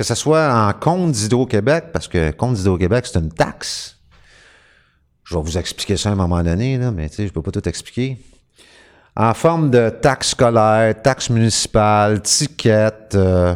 [0.00, 3.98] Que ce soit en compte d'Hydro-Québec, parce que compte d'Hydro-Québec, c'est une taxe.
[5.24, 8.16] Je vais vous expliquer ça à un moment donné, mais je peux pas tout expliquer.
[9.14, 13.54] En forme de taxe scolaire, taxe municipale, ticket, euh,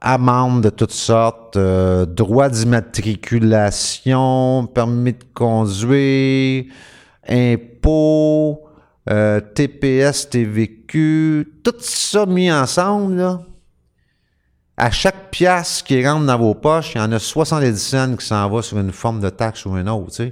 [0.00, 6.64] amende de toutes sortes, euh, droit d'immatriculation, permis de conduire,
[7.28, 8.60] impôts,
[9.08, 13.40] euh, TPS, TVQ, tout ça mis ensemble, là.
[14.76, 18.26] À chaque pièce qui rentre dans vos poches, il y en a 70 cents qui
[18.26, 20.30] s'en va sur une forme de taxe ou une autre.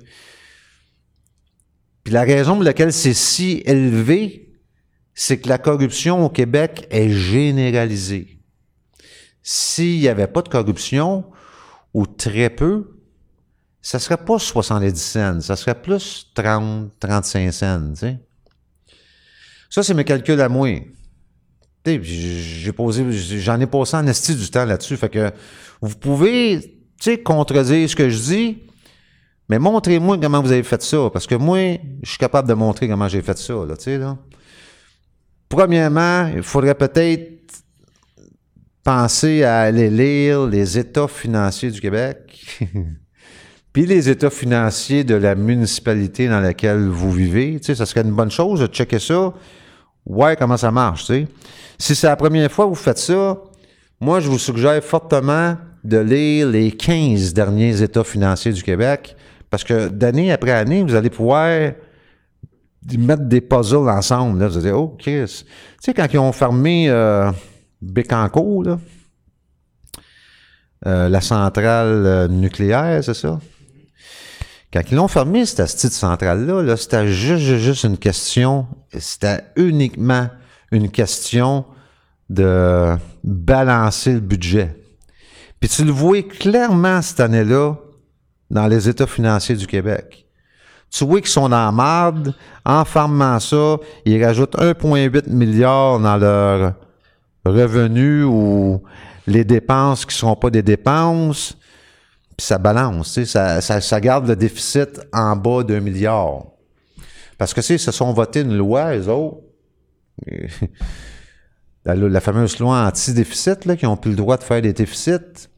[2.03, 4.53] Puis la raison pour laquelle c'est si élevé,
[5.15, 8.39] c'est que la corruption au Québec est généralisée.
[9.43, 11.25] S'il n'y avait pas de corruption,
[11.95, 12.99] ou très peu,
[13.81, 17.95] ça serait pas 70 cents, ça serait plus 30, 35 cents.
[19.71, 20.69] Ça, c'est mes calculs à moi.
[21.87, 24.97] J'ai posé, j'en ai passé en esti du temps là-dessus.
[24.97, 25.31] Fait que
[25.83, 26.81] vous pouvez,
[27.23, 28.59] contredire ce que je dis,
[29.51, 31.11] mais montrez-moi comment vous avez fait ça.
[31.13, 34.17] Parce que moi, je suis capable de montrer comment j'ai fait ça, là.
[35.51, 37.35] Premièrement, il faudrait peut-être
[38.83, 42.59] penser à aller lire les états financiers du Québec,
[43.73, 47.61] puis les états financiers de la municipalité dans laquelle vous vivez.
[47.61, 49.35] Tu ça serait une bonne chose de checker ça.
[50.07, 51.29] Ouais, comment ça marche, tu sais.
[51.79, 53.39] Si c'est la première fois que vous faites ça,
[54.01, 59.17] moi, je vous suggère fortement de lire les 15 derniers états financiers du Québec,
[59.51, 61.73] parce que d'année après année, vous allez pouvoir
[62.99, 64.41] mettre des puzzles ensemble.
[64.41, 64.49] Là.
[64.49, 65.25] Vous allez dire, oh, Chris.
[65.27, 65.45] Tu
[65.81, 67.31] sais, quand ils ont fermé euh,
[67.81, 68.79] Bécancour, là,
[70.87, 73.39] euh, la centrale euh, nucléaire, c'est ça?
[74.75, 78.67] Quand ils l'ont fermé, cette petite centrale-là, là, c'était juste, juste, une question,
[78.99, 80.27] c'était uniquement
[80.73, 81.65] une question
[82.29, 84.77] de balancer le budget.
[85.61, 87.77] Puis tu le vois clairement cette année-là
[88.51, 90.27] dans les états financiers du Québec.
[90.91, 92.35] Tu vois qu'ils sont en marde,
[92.65, 96.75] en fermant ça, ils rajoutent 1,8 milliard dans leur
[97.45, 98.83] revenus ou
[99.29, 101.57] les dépenses qui ne seront pas des dépenses,
[102.37, 106.47] puis ça balance, ça, ça, ça garde le déficit en bas d'un milliard.
[107.39, 109.39] Parce que, ils se sont votés une loi, eux autres,
[111.85, 115.49] la, fameuse loi anti-déficit, là, qui n'ont plus le droit de faire des déficits,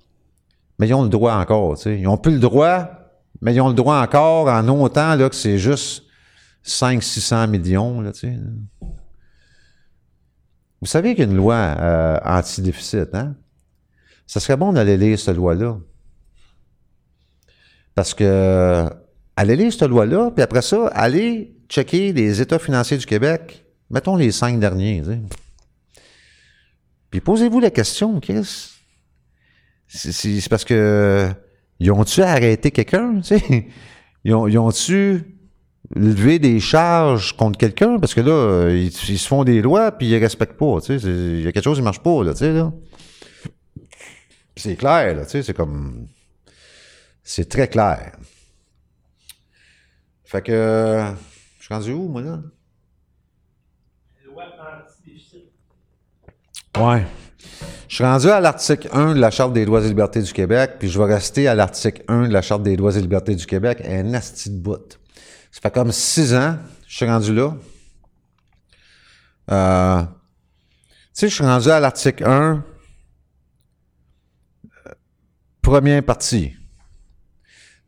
[0.78, 1.98] mais ils ont le droit encore, tu sais.
[1.98, 2.88] Ils n'ont plus le droit,
[3.40, 6.04] mais ils ont le droit encore en autant là, que c'est juste
[6.64, 8.36] 500-600 millions, là, tu sais.
[10.80, 13.34] Vous savez qu'il y a une loi euh, anti-déficit, hein?
[14.26, 15.78] Ça serait bon d'aller lire cette loi-là.
[17.96, 18.84] Parce que,
[19.36, 23.64] allez lire cette loi-là, puis après ça, allez checker les états financiers du Québec.
[23.90, 25.18] Mettons les cinq derniers, tu.
[27.10, 28.72] Puis posez-vous la question, Chris.
[29.88, 31.28] C'est- parce que
[31.80, 33.68] ils ont-tu arrêté quelqu'un, tu sais?
[34.24, 35.22] Ils ont- ils ont-tu
[35.94, 37.98] levé des charges contre quelqu'un?
[37.98, 41.46] Parce que là, ils, se font des lois puis ils respectent pas, tu Il y
[41.46, 42.72] a quelque chose qui marche pas, là, tu sais, là.
[44.56, 46.08] C'est clair, là, c'est comme...
[47.28, 48.12] C'est très clair.
[50.24, 51.12] Fait que...
[51.58, 52.38] Je suis rendu où, moi, là?
[56.78, 57.04] Ouais.
[57.88, 60.76] Je suis rendu à l'article 1 de la Charte des droits et libertés du Québec,
[60.78, 63.44] puis je vais rester à l'article 1 de la Charte des droits et libertés du
[63.44, 64.96] Québec, un asti de bout.
[65.50, 67.56] Ça fait comme six ans, je suis rendu là.
[69.50, 70.08] Euh, tu
[71.12, 72.64] sais, je suis rendu à l'article 1,
[74.86, 74.90] euh,
[75.60, 76.54] première partie.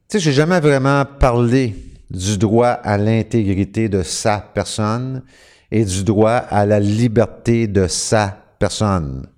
[0.09, 1.77] Tu sais, j'ai jamais vraiment parlé
[2.09, 5.23] du droit à l'intégrité de sa personne
[5.71, 9.29] et du droit à la liberté de sa personne.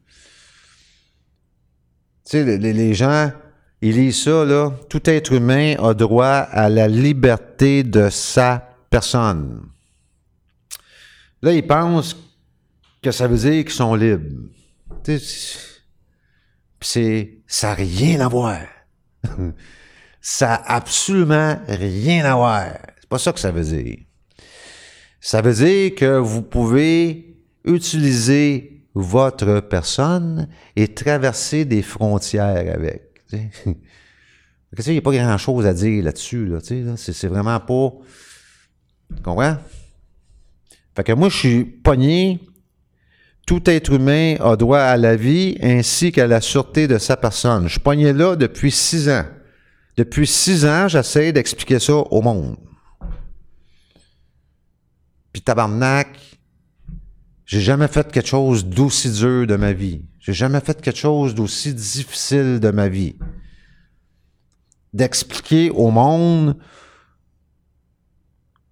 [2.24, 3.32] Tu sais, les, gens,
[3.82, 4.70] ils lisent ça, là.
[4.88, 9.66] Tout être humain a droit à la liberté de sa personne.
[11.42, 12.16] Là, ils pensent
[13.02, 14.36] que ça veut dire qu'ils sont libres.
[15.02, 15.58] Tu sais,
[16.80, 18.60] c'est, ça n'a rien à voir.
[20.20, 22.66] ça a absolument rien à voir.
[23.00, 23.98] C'est pas ça que ça veut dire.
[25.20, 33.22] Ça veut dire que vous pouvez utiliser votre personne et traverser des frontières avec.
[33.32, 36.46] Il n'y a pas grand-chose à dire là-dessus.
[36.46, 36.58] Là,
[36.96, 37.92] c'est vraiment pas...
[39.16, 39.56] Tu comprends?
[40.94, 42.40] Fait que moi, je suis pogné.
[43.46, 47.64] Tout être humain a droit à la vie ainsi qu'à la sûreté de sa personne.
[47.64, 49.24] Je suis pogné là depuis six ans.
[49.96, 52.56] Depuis six ans, j'essaie d'expliquer ça au monde.
[55.32, 56.08] Puis tabarnak,
[57.44, 60.02] j'ai jamais fait quelque chose d'aussi dur de ma vie.
[60.20, 63.16] J'ai jamais fait quelque chose d'aussi difficile de ma vie.
[64.92, 66.56] D'expliquer au monde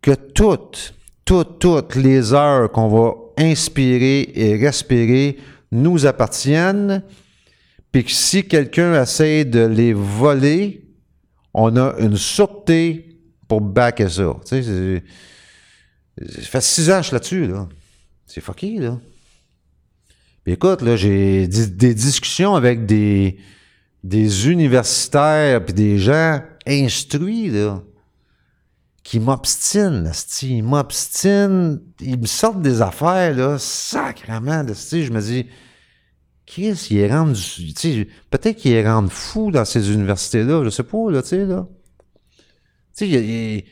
[0.01, 5.39] que toutes, toutes, toutes les heures qu'on va inspirer et respirer
[5.71, 7.03] nous appartiennent,
[7.93, 10.88] puis que si quelqu'un essaie de les voler,
[11.55, 14.37] on a une sûreté pour backer ça.
[14.47, 15.03] Tu sais,
[16.29, 17.69] ça fait six ans là-dessus, là.
[18.27, 18.99] C'est fucké, là.
[20.45, 23.39] Puis écoute, là, j'ai des discussions avec des,
[24.05, 27.83] des universitaires puis des gens instruits, là,
[29.03, 30.11] qui m'obstinent.
[30.43, 33.57] Ils m'obstinent, ils me sortent des affaires, là.
[33.59, 35.47] Je me dis,
[36.49, 40.83] Chris, il est rendu, tu peut-être qu'il est rendu fou dans ces universités-là, je sais
[40.83, 41.69] pas, là, tu sais, là.
[42.97, 43.65] Tu sais, il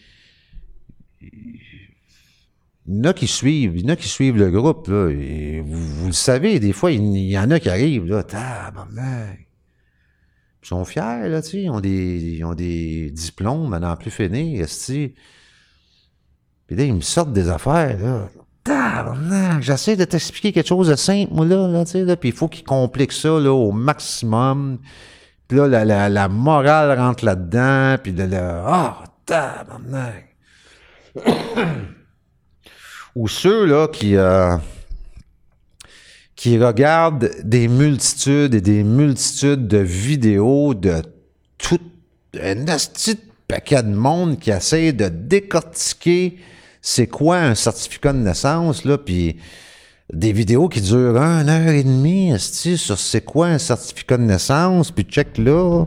[2.87, 5.07] y en a qui suivent, il y en a qui suivent le groupe, là.
[5.07, 8.23] vous, le savez, des fois, il, y en a qui arrivent, là.
[10.62, 11.62] Ils sont fiers, là, tu sais.
[11.62, 15.15] Ils ont des, ils ont des diplômes à plus finir, esti.
[16.67, 18.29] Puis là, ils me sortent des affaires, là.
[19.61, 22.16] J'essaie de t'expliquer quelque chose de simple, moi, là, là, tu sais, là.
[22.16, 24.79] Puis il faut qu'ils compliquent ça, là, au maximum.
[25.48, 27.96] Puis là, la, la, morale rentre là-dedans.
[28.02, 30.26] Puis là, là, ah, tabarnak
[33.14, 34.56] ou ceux là qui euh,
[36.37, 41.02] qui regardent des multitudes et des multitudes de vidéos de
[41.56, 41.81] tout
[42.40, 42.73] un de
[43.48, 46.38] paquet de monde qui essaie de décortiquer
[46.89, 48.97] c'est quoi un certificat de naissance là?
[48.97, 49.37] Puis
[50.13, 54.93] des vidéos qui durent une heure et demie, sur c'est quoi un certificat de naissance,
[54.93, 55.85] puis check là,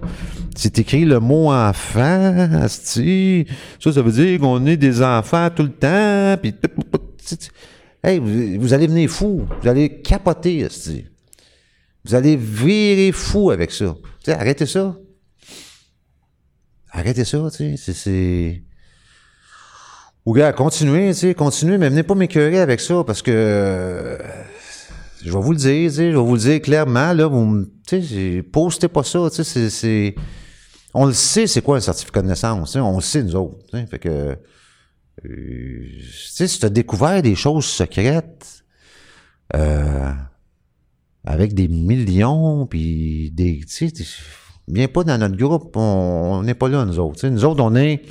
[0.58, 3.48] c'est écrit le mot enfant, esti.
[3.80, 6.54] Ça, ça veut dire qu'on est des enfants tout le temps, puis
[8.04, 11.06] hey, vous, allez venir fou, vous allez capoter, esti.
[12.04, 13.96] Vous allez virer fou avec ça.
[14.22, 14.98] Tu sais, arrêtez ça.
[16.92, 18.64] Arrêtez ça, tu c'est...
[20.30, 24.16] Ou gars, continuez, tu sais, continuez, mais venez pas m'écœurer avec ça parce que euh,
[25.24, 27.66] je vais vous le dire, tu sais, je vais vous le dire clairement, là, vous
[27.88, 30.14] tu sais, postez pas ça, tu sais, c'est-.
[30.94, 33.88] On le sait, c'est quoi un certificat de naissance, on le sait, nous autres, tu
[33.88, 34.10] fait que.
[34.10, 34.36] euh,
[35.24, 38.64] tu si tu as découvert des choses secrètes,
[39.56, 40.12] euh,
[41.26, 43.62] avec des millions, puis des.
[43.68, 44.06] Tu sais,
[44.68, 47.28] viens pas dans notre groupe, on n'est pas là, nous autres.
[47.28, 48.04] Nous autres, on est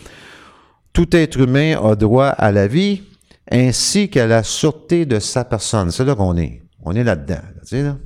[0.99, 3.05] tout être humain a droit à la vie
[3.53, 5.93] ainsi qu'à la sûreté de sa personne.
[5.93, 6.61] C'est là qu'on est.
[6.83, 7.39] On est là-dedans.
[7.71, 7.97] là.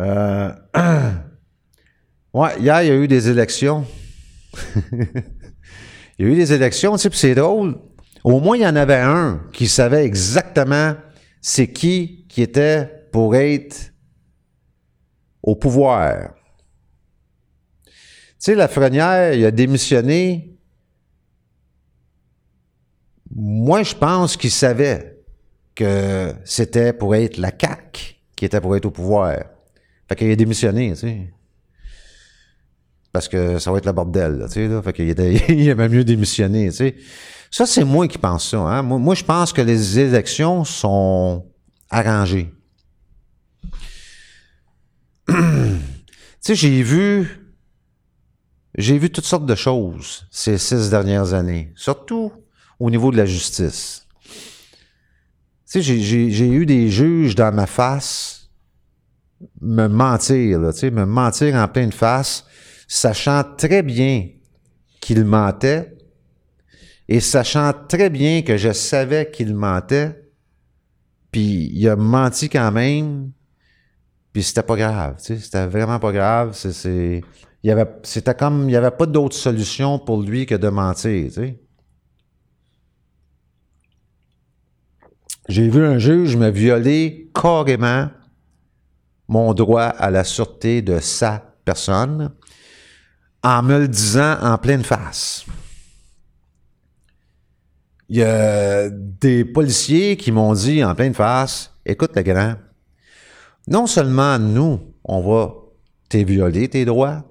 [0.00, 0.52] Euh,
[2.60, 3.86] hier, il y a eu des élections.
[4.92, 5.06] il
[6.18, 7.78] y a eu des élections, c'est drôle.
[8.22, 10.94] Au moins, il y en avait un qui savait exactement
[11.40, 13.94] c'est qui qui était pour être
[15.42, 16.34] au pouvoir.
[18.44, 20.54] Tu sais, Lafrenière, il a démissionné.
[23.34, 25.18] Moi, je pense qu'il savait
[25.74, 29.38] que c'était pour être la CAQ qui était pour être au pouvoir.
[30.06, 31.32] Fait qu'il a démissionné, tu sais.
[33.14, 34.82] Parce que ça va être le bordel, tu sais, là.
[34.82, 35.08] Fait qu'il
[35.48, 36.96] il aimait mieux démissionner, tu sais.
[37.50, 38.82] Ça, c'est moi qui pense ça, hein.
[38.82, 41.46] Moi, je pense que les élections sont
[41.88, 42.52] arrangées.
[45.28, 45.34] tu
[46.42, 47.43] sais, j'ai vu,
[48.76, 52.32] j'ai vu toutes sortes de choses ces six dernières années, surtout
[52.78, 54.06] au niveau de la justice.
[55.70, 58.50] Tu sais, j'ai- eu des juges dans ma face
[59.60, 62.44] me mentir, là, tu sais, me mentir en pleine face,
[62.86, 64.28] sachant très bien
[65.00, 65.96] qu'il mentait
[67.08, 70.30] et sachant très bien que je savais qu'il mentait,
[71.30, 73.32] puis il a menti quand même,
[74.32, 77.22] puis c'était pas grave, tu sais, c'était vraiment pas grave, c'est,
[77.64, 80.68] il y avait, c'était comme, il y avait pas d'autre solution pour lui que de
[80.68, 81.32] mentir.
[85.48, 88.10] J'ai vu un juge me violer carrément
[89.28, 92.34] mon droit à la sûreté de sa personne
[93.42, 95.46] en me le disant en pleine face.
[98.10, 102.56] Il y a des policiers qui m'ont dit en pleine face, écoute le grand,
[103.68, 105.54] non seulement nous, on va
[106.10, 107.24] te violer tes droits,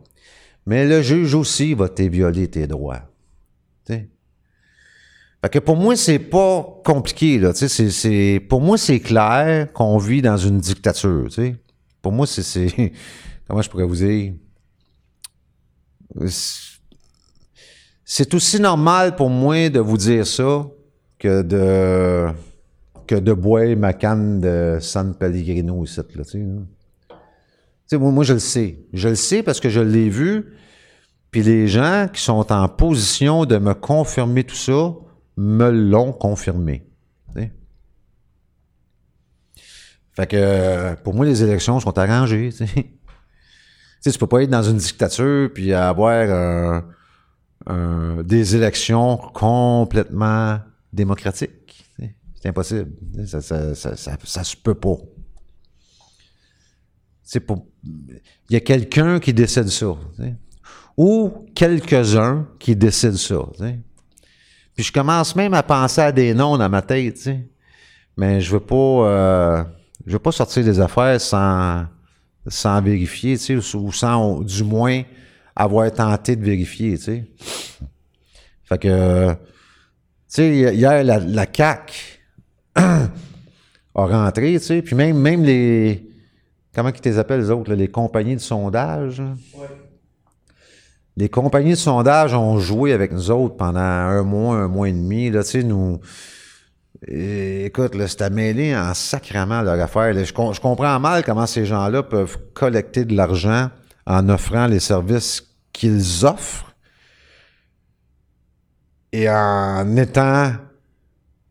[0.66, 3.02] mais le juge aussi va te violer tes droits.
[3.86, 4.10] Tu sais?
[5.44, 7.52] Fait que pour moi, c'est pas compliqué, là.
[8.48, 11.28] Pour moi, c'est clair qu'on vit dans une dictature.
[12.02, 12.94] Pour moi, c'est,
[13.48, 14.34] comment je pourrais vous dire?
[18.06, 20.66] C'est- aussi normal pour moi de vous dire ça
[21.20, 22.32] que de,
[23.06, 26.62] que de boire ma canne de San Pellegrino ici, là, là.
[27.98, 28.80] Moi, je le sais.
[28.94, 30.54] Je le sais parce que je l'ai vu.
[31.32, 34.94] Puis les gens qui sont en position de me confirmer tout ça
[35.38, 36.86] me l'ont confirmé.
[40.16, 42.50] Fait que euh, pour moi, les élections sont arrangées.
[42.56, 42.92] Tu sais,
[44.12, 46.84] Tu peux pas être dans une dictature puis avoir
[47.66, 50.60] un- des élections complètement
[50.92, 51.86] démocratiques.
[52.36, 52.92] C'est impossible.
[53.26, 54.98] Ça, ça se peut pas.
[57.24, 57.66] C'est pour.
[57.84, 59.96] Il y a quelqu'un qui décide ça.
[60.98, 63.40] Ou quelques-uns qui décident ça.
[64.76, 67.30] Puis je commence même à penser à des noms dans ma tête.
[68.18, 69.64] Mais je veux pas euh,
[70.06, 71.86] je veux pas sortir des affaires sans
[72.46, 75.02] sans vérifier, ou sans du moins
[75.56, 76.98] avoir tenté de vérifier.
[78.66, 79.38] Fait que tu
[80.28, 82.22] sais hier la, la CAC
[82.76, 83.10] a
[83.96, 86.13] rentré, puis même même les
[86.74, 89.22] comment qu'ils les appellent les autres, là, les compagnies de sondage?
[91.16, 94.94] Les compagnies de sondage ont joué avec nous autres pendant un mois, un mois et
[94.94, 95.30] demi.
[95.30, 96.00] Là, tu sais, nous.
[97.08, 100.14] Et, écoute, c'était mêlé en sacrament leur affaire.
[100.14, 103.70] je, je comprends mal comment ces gens-là peuvent collecter de l'argent
[104.06, 106.74] en offrant les services qu'ils offrent
[109.12, 110.54] et en étant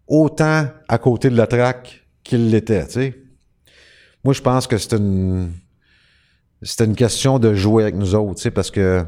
[0.08, 3.21] autant à côté de la traque qu'ils l'étaient, tu sais.
[4.24, 5.52] Moi, je pense que c'est une
[6.62, 9.04] c'était une question de jouer avec nous autres, tu sais, parce que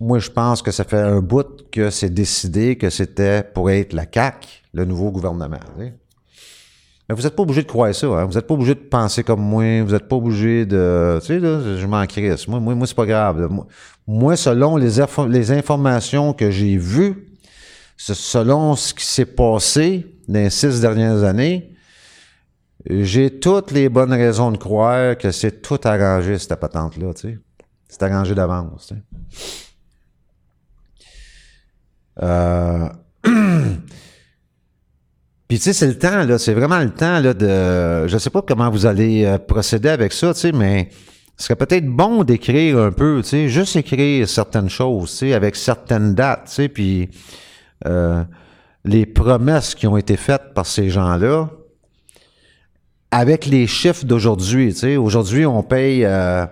[0.00, 3.92] moi, je pense que ça fait un bout que c'est décidé que c'était pour être
[3.92, 5.60] la CAQ, le nouveau gouvernement.
[5.78, 5.94] tu sais.
[7.08, 8.06] Mais vous n'êtes pas obligé de croire ça.
[8.06, 8.24] Hein?
[8.24, 9.82] Vous n'êtes pas obligé de penser comme moi.
[9.82, 11.18] Vous n'êtes pas obligé de...
[11.20, 12.48] Tu sais, là, je m'en crisse.
[12.48, 13.48] Moi, moi, moi c'est pas grave.
[13.48, 13.66] Moi,
[14.06, 17.28] moi, selon les, les informations que j'ai vues,
[17.96, 21.71] selon ce qui s'est passé dans les six dernières années,
[22.86, 27.14] j'ai toutes les bonnes raisons de croire que c'est tout arrangé, cette patente-là.
[27.14, 27.38] tu sais.
[27.88, 28.92] C'est arrangé d'avance.
[32.22, 32.88] Euh,
[35.48, 38.08] Puis tu sais, c'est le temps, là, c'est vraiment le temps là, de.
[38.08, 40.88] Je sais pas comment vous allez euh, procéder avec ça, tu sais, mais
[41.36, 45.34] ce serait peut-être bon d'écrire un peu, tu sais, juste écrire certaines choses, tu sais,
[45.34, 47.10] avec certaines dates, tu sais, puis
[47.86, 48.24] euh,
[48.86, 51.50] les promesses qui ont été faites par ces gens-là,
[53.12, 56.46] avec les chiffres d'aujourd'hui, tu sais, aujourd'hui, on paye euh,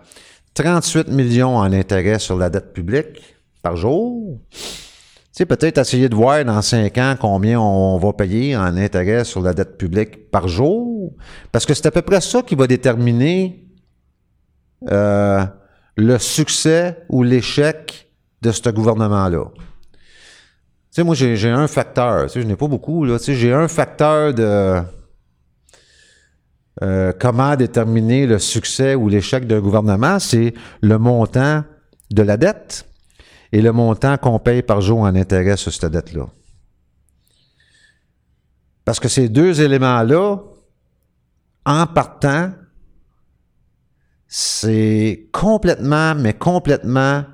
[0.54, 3.22] 38 millions en intérêt sur la dette publique.
[3.62, 4.38] par jour.
[4.50, 4.58] Tu
[5.32, 9.40] sais, peut-être essayer de voir dans cinq ans combien on va payer en intérêt sur
[9.40, 11.14] la dette publique par jour.
[11.52, 13.64] Parce que c'est à peu près ça qui va déterminer
[14.90, 15.44] euh,
[15.96, 18.10] le succès ou l'échec
[18.42, 19.44] de ce gouvernement-là.
[19.54, 19.60] Tu
[20.90, 22.24] sais, moi, j'ai un facteur.
[22.26, 23.18] Tu sais, je n'ai pas beaucoup, là.
[23.18, 24.82] Tu sais, j'ai un facteur de
[26.82, 31.64] euh, comment déterminer le succès ou l'échec d'un gouvernement, c'est le montant
[32.10, 32.86] de la dette
[33.52, 36.26] et le montant qu'on paye par jour en intérêt sur cette dette-là.
[38.84, 40.38] Parce que ces deux éléments-là,
[41.66, 42.52] en partant,
[44.26, 47.24] c'est complètement, mais complètement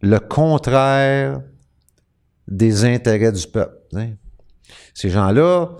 [0.00, 1.40] le contraire
[2.48, 3.76] des intérêts du peuple.
[3.96, 4.10] hein.
[4.94, 5.70] Ces gens-là,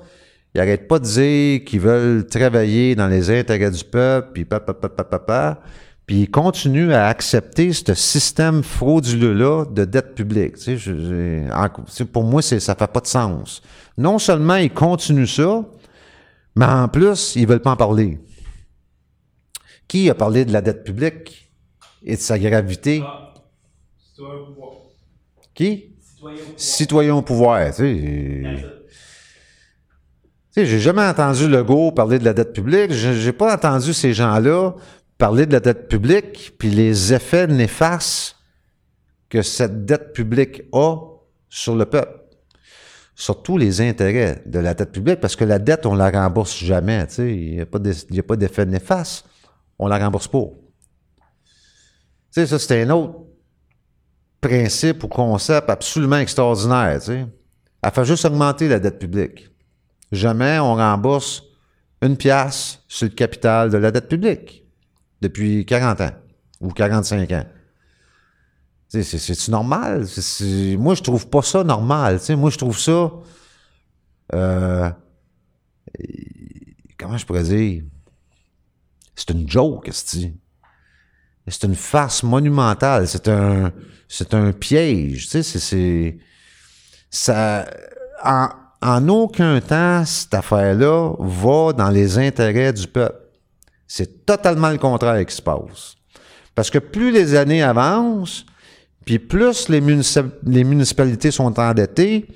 [0.56, 4.72] ils n'arrêtent pas de dire qu'ils veulent travailler dans les intérêts du peuple, puis papa,
[4.72, 5.60] papa, papa,
[6.06, 10.54] puis ils continuent à accepter ce système frauduleux-là de dette publique.
[10.56, 13.60] Tu sais, je- j'ai- en- tu sais, pour moi, c'est, ça fait pas de sens.
[13.98, 15.62] Non seulement ils continuent ça,
[16.54, 18.18] mais en plus, ils veulent pas en parler.
[19.88, 21.50] Qui a parlé de la dette publique
[22.02, 23.02] et de sa gravité?
[23.04, 23.34] Ah,
[23.98, 24.70] citoyen au pouvoir.
[25.54, 25.96] Qui?
[26.00, 26.58] Citoyen au pouvoir.
[26.58, 27.66] Citoyen au pouvoir.
[27.74, 28.64] Tu sais.
[30.56, 32.90] Tu sais, j'ai jamais entendu Legault parler de la dette publique.
[32.90, 34.72] J'ai pas entendu ces gens-là
[35.18, 38.36] parler de la dette publique, puis les effets néfastes
[39.28, 40.96] que cette dette publique a
[41.50, 42.22] sur le peuple.
[43.14, 47.06] Surtout les intérêts de la dette publique, parce que la dette, on la rembourse jamais.
[47.08, 47.54] Tu sais, il
[48.10, 49.26] n'y a pas d'effet néfaste.
[49.78, 50.44] On la rembourse pas.
[51.18, 51.22] Tu
[52.30, 53.18] sais, ça, c'est un autre
[54.40, 56.98] principe ou concept absolument extraordinaire.
[57.00, 57.26] Tu sais.
[57.82, 59.50] Elle fait juste augmenter la dette publique.
[60.12, 61.42] Jamais on rembourse
[62.02, 64.64] une pièce sur le capital de la dette publique
[65.20, 66.12] depuis 40 ans
[66.60, 67.46] ou 45 ans.
[68.88, 70.06] C'est, normal?
[70.78, 72.20] Moi, je trouve pas ça normal.
[72.30, 73.10] Moi, je trouve ça.
[74.34, 74.90] euh,
[76.98, 77.82] comment je pourrais dire?
[79.14, 80.32] C'est une joke, c'est
[81.48, 83.08] C'est une farce monumentale.
[83.08, 83.72] C'est un,
[84.08, 85.28] c'est un piège.
[87.10, 87.66] Ça,
[88.22, 88.48] en,
[88.86, 93.20] en aucun temps, cette affaire-là va dans les intérêts du peuple.
[93.88, 95.96] C'est totalement le contraire qui se passe.
[96.54, 98.46] Parce que plus les années avancent,
[99.04, 102.28] puis plus les, munici- les municipalités sont endettées,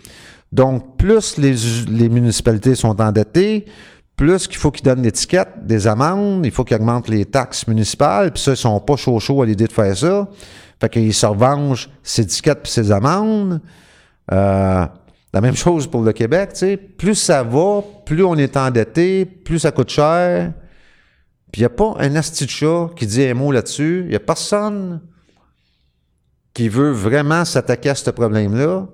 [0.50, 3.66] donc plus les, municipalités sont endettées,
[4.16, 8.32] plus qu'il faut qu'ils donnent l'étiquette des amendes, il faut qu'ils augmentent les taxes municipales,
[8.32, 10.28] puis ça, ils sont pas chaud chaud à l'idée de faire ça.
[10.80, 13.60] Fait qu'ils se revengent ces étiquettes puis ces amendes.
[14.32, 14.86] Euh,
[15.32, 16.76] la même chose pour le Québec, tu.
[16.76, 20.52] Plus ça va, plus on est endetté, plus ça coûte cher.
[21.52, 24.02] Puis il n'y a pas un asti de chat qui dit un mot là-dessus.
[24.04, 25.00] Il n'y a personne
[26.52, 28.88] qui veut vraiment s'attaquer à ce problème-là.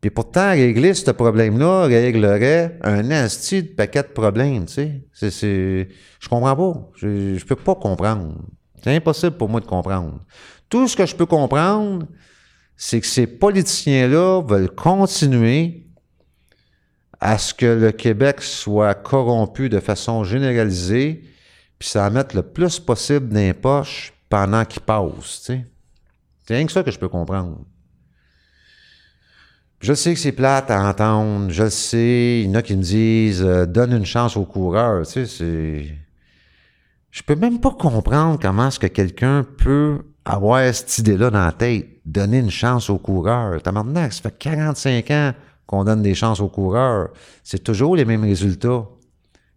[0.00, 5.88] Puis pourtant, régler ce problème-là réglerait un asti de paquet de problèmes, tu sais.
[6.20, 6.90] Je comprends pas.
[6.96, 8.34] Je, je peux pas comprendre.
[8.82, 10.18] C'est impossible pour moi de comprendre.
[10.68, 12.06] Tout ce que je peux comprendre,
[12.84, 15.86] c'est que ces politiciens-là veulent continuer
[17.20, 21.22] à ce que le Québec soit corrompu de façon généralisée,
[21.78, 25.66] puis ça mettre le plus possible dans les poches pendant qu'il passe, tu sais.
[26.44, 27.60] C'est rien que ça que je peux comprendre.
[29.78, 32.74] Je sais que c'est plate à entendre, je le sais, il y en a qui
[32.74, 35.98] me disent euh, donne une chance aux coureurs, tu sais.
[37.12, 41.52] Je peux même pas comprendre comment est-ce que quelqu'un peut avoir cette idée-là dans la
[41.52, 43.60] tête, donner une chance aux coureurs.
[43.62, 45.32] T'as maintenant, ça fait 45 ans
[45.66, 47.10] qu'on donne des chances aux coureurs.
[47.42, 48.86] C'est toujours les mêmes résultats.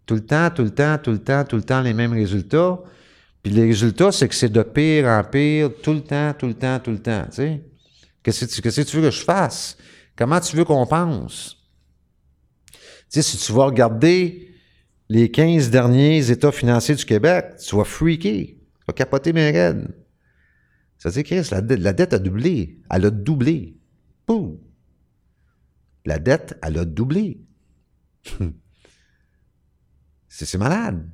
[0.06, 2.78] Tout le temps, tout le temps, tout le temps, tout le temps les mêmes résultats.
[3.42, 6.54] Puis les résultats, c'est que c'est de pire en pire, tout le temps, tout le
[6.54, 7.24] temps, tout le temps.
[7.26, 7.62] Tu sais?
[8.22, 9.76] Qu'est-ce que tu, veux que je fasse?
[10.16, 11.56] Comment tu veux qu'on pense?
[12.72, 14.50] Tu sais, si tu vas regarder
[15.08, 18.46] les 15 derniers états financiers du Québec, tu vas freaker.
[18.46, 18.56] Tu
[18.88, 19.86] vas capoter mes raides.
[20.98, 21.60] Ça dire, Chris, la,
[21.92, 22.80] dette- a doublé.
[22.90, 23.76] Elle a doublé.
[24.24, 24.60] Pouh!
[26.04, 27.40] La dette, elle a doublé.
[30.28, 31.08] c'est malade.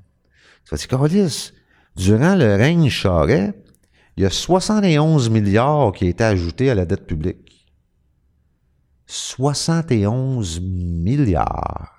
[0.65, 1.53] Ça dire, Carlis,
[1.97, 3.55] durant le règne Charest,
[4.17, 7.67] il y a 71 milliards qui ont été ajoutés à la dette publique.
[9.07, 11.92] 71 milliards.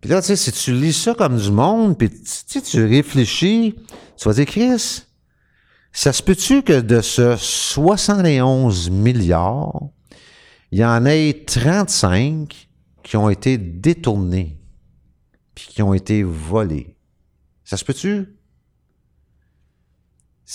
[0.00, 3.74] Puis là, tu sais, si tu lis ça comme du monde, puis tu réfléchis,
[4.16, 5.02] tu vas dire, Chris,
[5.92, 9.88] ça se peut-tu que de ce 71 milliards,
[10.70, 12.68] il y en ait 35
[13.02, 14.60] qui ont été détournés,
[15.54, 16.96] puis qui ont été volés?
[17.64, 18.34] Ça se peut-tu?
[20.46, 20.54] tu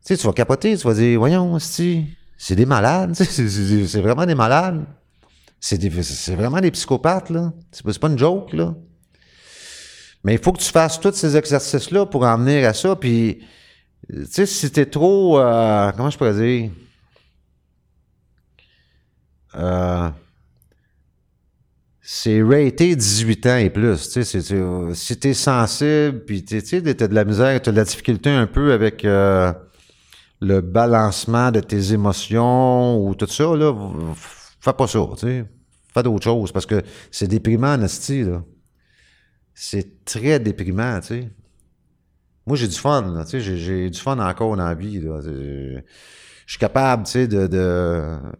[0.00, 2.06] sais, tu vas capoter, tu vas dire, voyons, c'est
[2.50, 4.86] des malades, c'est vraiment des malades.
[5.60, 7.52] C'est vraiment des psychopathes, là.
[7.70, 8.74] C'est pas, une joke, là.
[10.24, 12.96] Mais il faut que tu fasses tous ces exercices-là pour en venir à ça.
[12.96, 13.40] Puis,
[14.08, 15.38] tu sais, si t'es trop.
[15.38, 16.70] euh, comment je pourrais dire?
[19.56, 20.08] Euh,
[22.02, 24.10] c'est raté 18 ans et plus.
[24.10, 27.76] Tu sais, c'est- si t'es sensible, puis tu sais, t'as de la misère, t'as de
[27.76, 29.52] la difficulté un peu avec euh,
[30.40, 33.74] le balancement de tes émotions ou tout ça, là,
[34.60, 35.44] fais pas ça, tu sais.
[35.92, 38.44] Fais d'autres choses parce que c'est déprimant, Nasty, là.
[39.54, 41.30] C'est très déprimant, tu sais.
[42.46, 43.40] Moi, j'ai du fun, tu sais.
[43.40, 45.20] J'ai, du fun encore dans la vie, là.
[45.22, 45.82] Je
[46.46, 47.48] suis capable, tu sais, de,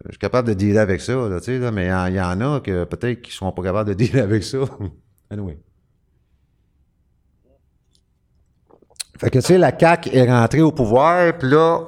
[0.06, 2.14] je suis capable de dealer avec ça, tu sais, là, mais il y, en- il
[2.14, 4.58] y en a que peut-être qui seront pas capables de dealer avec ça.
[5.30, 5.58] anyway.
[9.18, 11.84] Fait que, tu sais, la CAQ est rentrée au pouvoir, puis là,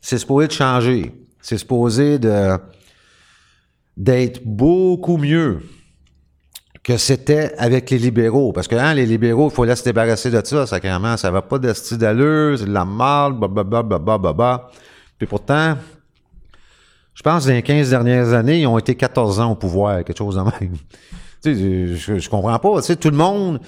[0.00, 1.14] c'est supposé de changer.
[1.40, 2.58] C'est supposé de,
[3.96, 5.60] d'être beaucoup mieux
[6.82, 8.52] que c'était avec les libéraux.
[8.52, 11.16] Parce que, hein, les libéraux, il faut se débarrasser de ça, sacrément.
[11.16, 14.68] Ça va pas de style d'allure, c'est de la marde, blablabla.
[15.16, 15.76] Puis pourtant,
[17.14, 20.04] je pense que dans les 15 dernières années, ils ont été 14 ans au pouvoir,
[20.04, 20.76] quelque chose de même.
[21.42, 22.80] tu sais, je, je comprends pas.
[22.80, 23.60] Tu sais, tout le monde,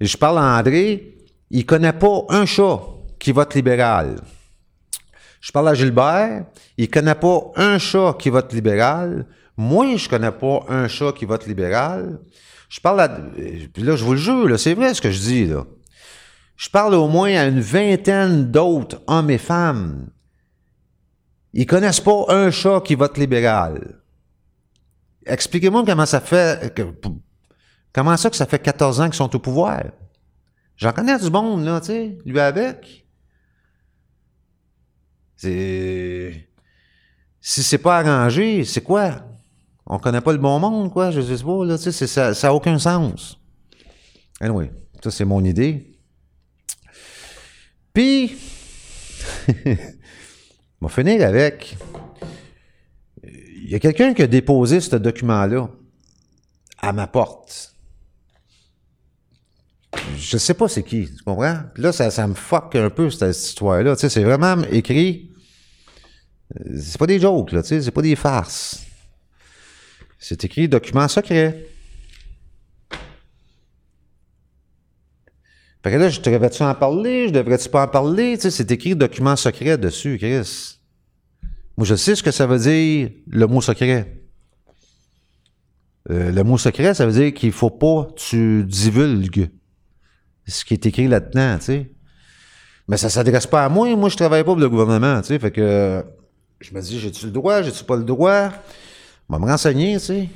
[0.00, 1.16] je parle à André,
[1.50, 2.80] il connaît pas un chat
[3.18, 4.16] qui vote libéral.
[5.40, 6.44] Je parle à Gilbert,
[6.76, 9.24] il connaît pas un chat qui vote libéral.
[9.60, 12.18] Moi, je connais pas un chat qui vote libéral.
[12.70, 13.08] Je parle à...
[13.10, 15.50] Puis là, je vous le jure, c'est vrai ce que je dis.
[16.56, 20.08] Je parle au moins à une vingtaine d'autres hommes et femmes.
[21.52, 24.00] Ils connaissent pas un chat qui vote libéral.
[25.26, 26.74] Expliquez-moi comment ça fait...
[27.92, 29.82] comment ça que ça fait 14 ans qu'ils sont au pouvoir?
[30.76, 33.06] J'en connais du monde, là, tu sais, lui avec.
[35.36, 36.48] C'est...
[37.42, 39.26] Si c'est pas arrangé, c'est quoi?
[39.92, 42.48] On connaît pas le bon monde, quoi, je sais pas, là, tu sais, ça, ça
[42.50, 43.40] a aucun sens.
[44.40, 44.70] Anyway,
[45.02, 45.98] ça, c'est mon idée.
[47.92, 48.36] Puis,
[50.80, 51.76] on va finir avec...
[53.24, 55.68] Il y a quelqu'un qui a déposé ce document-là
[56.78, 57.74] à ma porte.
[60.16, 61.62] Je sais pas c'est qui, tu comprends?
[61.74, 63.96] Puis là, ça, me fuck un peu, cette, histoire-là.
[63.96, 65.32] Tu sais, c'est vraiment écrit...
[66.60, 68.86] euh, C'est pas des jokes, là, tu c'est pas des farces.
[70.20, 71.66] C'est écrit document secret.
[75.82, 77.28] Fait que là, je devrais-tu en parler?
[77.28, 78.36] Je devrais-tu pas en parler?
[78.38, 80.76] C'est écrit document secret dessus, Chris.
[81.78, 84.20] Moi, je sais ce que ça veut dire, le mot secret.
[86.10, 89.48] Euh, le mot secret, ça veut dire qu'il faut pas tu divulgues
[90.46, 91.90] ce qui est écrit là-dedans, tu sais.
[92.88, 93.94] Mais ça s'adresse pas à moi.
[93.96, 95.38] Moi, je travaille pas pour le gouvernement, tu sais.
[95.38, 96.04] Fait que
[96.60, 97.62] je me dis, j'ai-tu le droit?
[97.62, 98.52] J'ai-tu pas le droit?
[99.30, 100.28] Vais me renseigner, tu sais.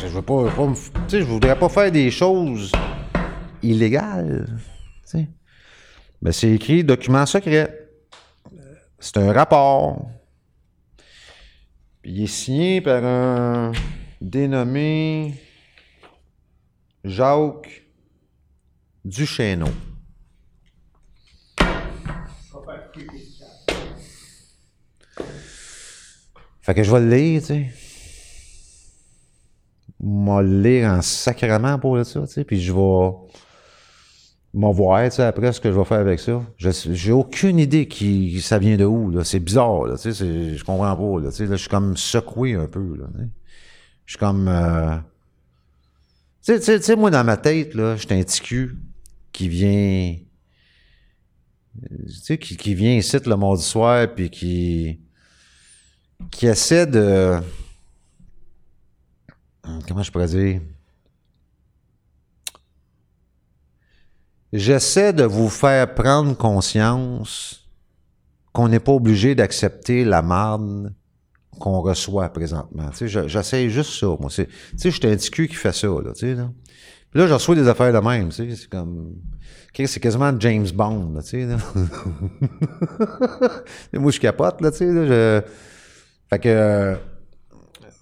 [0.00, 0.72] Je veux pas, pas
[1.08, 2.72] je voudrais pas faire des choses
[3.62, 5.28] illégales, tu sais.
[6.20, 7.88] Mais c'est écrit document secret.
[8.98, 10.10] C'est un rapport.
[12.02, 13.70] Puis il est signé par un
[14.20, 15.34] dénommé
[17.04, 17.84] Jacques
[19.04, 19.70] Duchesneau.
[26.66, 27.66] Fait que je vais le lire, tu sais.
[30.00, 32.42] Moi, le lire en sacrement pour ça, tu sais.
[32.44, 33.10] Puis je vais
[34.52, 36.42] m'en voir, tu sais, après ce que je vais faire avec ça.
[36.58, 39.22] J'ai aucune idée qui ça vient de où, là.
[39.22, 40.56] C'est bizarre, là, tu sais.
[40.56, 41.30] Je comprends pas, là.
[41.30, 43.04] Tu sais, là, je suis comme secoué un peu, là.
[44.04, 44.48] Je suis comme...
[44.48, 44.96] euh,
[46.44, 48.42] Tu sais, tu sais- tu sais, moi, dans ma tête, là, je suis un petit
[49.32, 50.16] qui vient...
[51.80, 55.05] Tu sais, qui, qui vient ici le mardi soir, puis qui...
[56.30, 57.38] qui essaie de...
[59.88, 60.60] Comment je pourrais dire?
[64.52, 67.68] J'essaie de vous faire prendre conscience
[68.52, 70.94] qu'on n'est pas obligé d'accepter la marde
[71.58, 72.88] qu'on reçoit présentement.
[72.90, 74.30] Tu sais, je- j'essaie juste ça, moi.
[74.30, 76.50] Tu sais, je suis un petit cul qui fait ça, là, tu sais, là.
[77.10, 79.14] Puis là, je reçois des affaires de même, tu sais, c'est comme...
[79.74, 81.46] C'est quasiment James Bond, là, tu sais,
[83.98, 85.42] moi, je capote, là, tu sais, je...
[86.28, 86.48] Fait que...
[86.48, 86.96] Euh,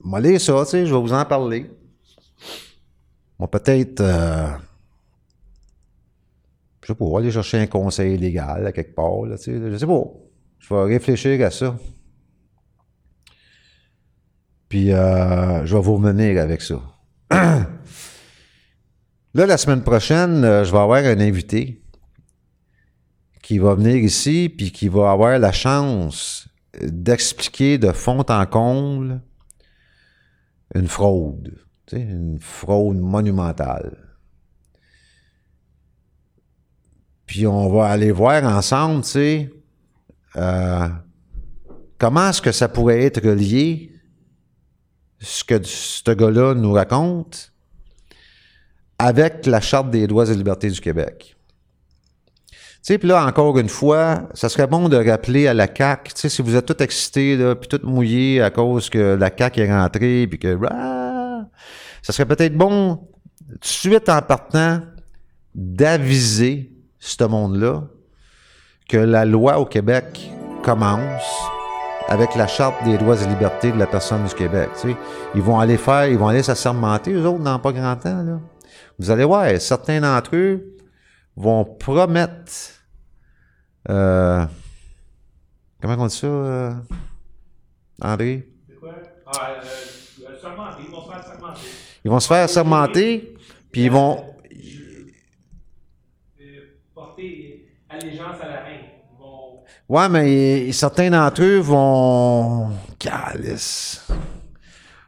[0.02, 1.70] moi, lire ça, tu sais, je vais vous en parler.
[3.38, 4.00] Moi, peut-être...
[4.00, 4.48] euh,
[6.82, 9.76] je sais pas, aller chercher un conseil légal à quelque part, là, tu sais, je
[9.76, 10.04] sais pas.
[10.58, 11.76] Je vais réfléchir à ça.
[14.68, 16.82] Puis, euh, je vais vous revenir avec ça.
[19.36, 21.82] Là, la semaine prochaine, euh, je vais avoir un invité
[23.42, 26.48] qui va venir ici, puis qui va avoir la chance
[26.82, 29.20] d'expliquer de fond en comble
[30.74, 31.58] une fraude,
[31.92, 34.04] une fraude monumentale.
[37.26, 39.50] Puis on va aller voir ensemble, tu sais,
[40.36, 40.88] euh,
[41.98, 43.92] comment est-ce que ça pourrait être lié,
[45.20, 47.52] ce que ce gars-là nous raconte,
[48.98, 51.36] avec la Charte des droits et libertés du Québec.
[52.84, 56.20] Sais, puis là, encore une fois, ça serait bon de rappeler à la CAQ, tu
[56.20, 59.62] sais, si vous êtes tout excités, là, puis tout mouillés à cause que la CAQ
[59.62, 60.58] est rentrée, puis que...
[60.70, 61.46] Ah,
[62.02, 62.96] ça serait peut-être bon,
[63.48, 64.80] tout de suite en partant,
[65.54, 67.84] d'aviser ce monde-là
[68.86, 70.30] que la loi au Québec
[70.62, 71.24] commence
[72.08, 74.68] avec la Charte des droits et libertés de la personne du Québec.
[74.74, 74.96] Tu sais.
[75.34, 78.22] Ils vont aller faire, ils vont aller s'assermenter, eux autres, dans pas grand temps.
[78.22, 78.40] Là.
[78.98, 80.76] Vous allez voir, certains d'entre eux
[81.34, 82.73] vont promettre
[83.90, 84.44] euh,
[85.80, 86.72] comment on dit ça, euh,
[88.00, 88.48] André?
[88.68, 88.94] C'est quoi?
[89.26, 89.62] Ah, euh,
[90.28, 90.82] euh, sermenter.
[90.86, 91.60] Ils vont se faire sermenter.
[92.04, 93.34] Ils vont se faire sermenter,
[93.72, 94.24] puis ils vont.
[96.40, 96.60] Euh,
[96.94, 98.80] porter allégeance à la reine.
[99.18, 99.62] Vont.
[99.88, 102.70] Ouais, mais certains d'entre eux vont.
[102.98, 104.06] Calice.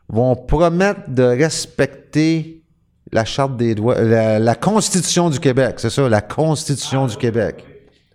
[0.08, 2.62] Vont promettre de respecter
[3.10, 4.00] la Charte des droits.
[4.00, 7.64] La, la Constitution du Québec, c'est ça, la Constitution du Québec.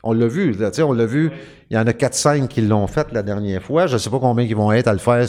[0.03, 1.31] On l'a vu, on l'a vu.
[1.69, 3.87] Il y en a 4-5 qui l'ont fait la dernière fois.
[3.87, 5.27] Je ne sais pas combien ils vont être à le faire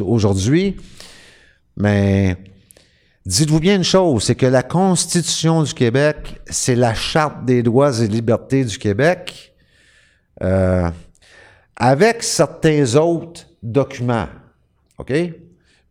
[0.00, 0.76] aujourd'hui.
[1.76, 2.36] Mais
[3.26, 8.00] dites-vous bien une chose, c'est que la Constitution du Québec, c'est la Charte des droits
[8.00, 9.54] et libertés du Québec,
[10.42, 10.88] euh,
[11.76, 14.28] avec certains autres documents,
[14.98, 15.12] OK?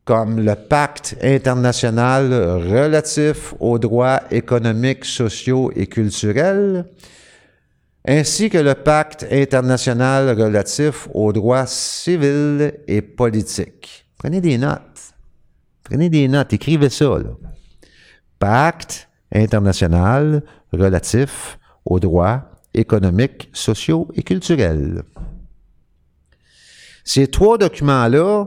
[0.03, 6.85] Comme le pacte international relatif aux droits économiques, sociaux et culturels,
[8.05, 14.05] ainsi que le pacte international relatif aux droits civils et politiques.
[14.17, 15.13] Prenez des notes.
[15.83, 17.19] Prenez des notes, écrivez ça.
[17.19, 17.31] Là.
[18.39, 20.43] Pacte international
[20.73, 25.03] relatif aux droits économiques, sociaux et culturels.
[27.03, 28.45] Ces trois documents-là,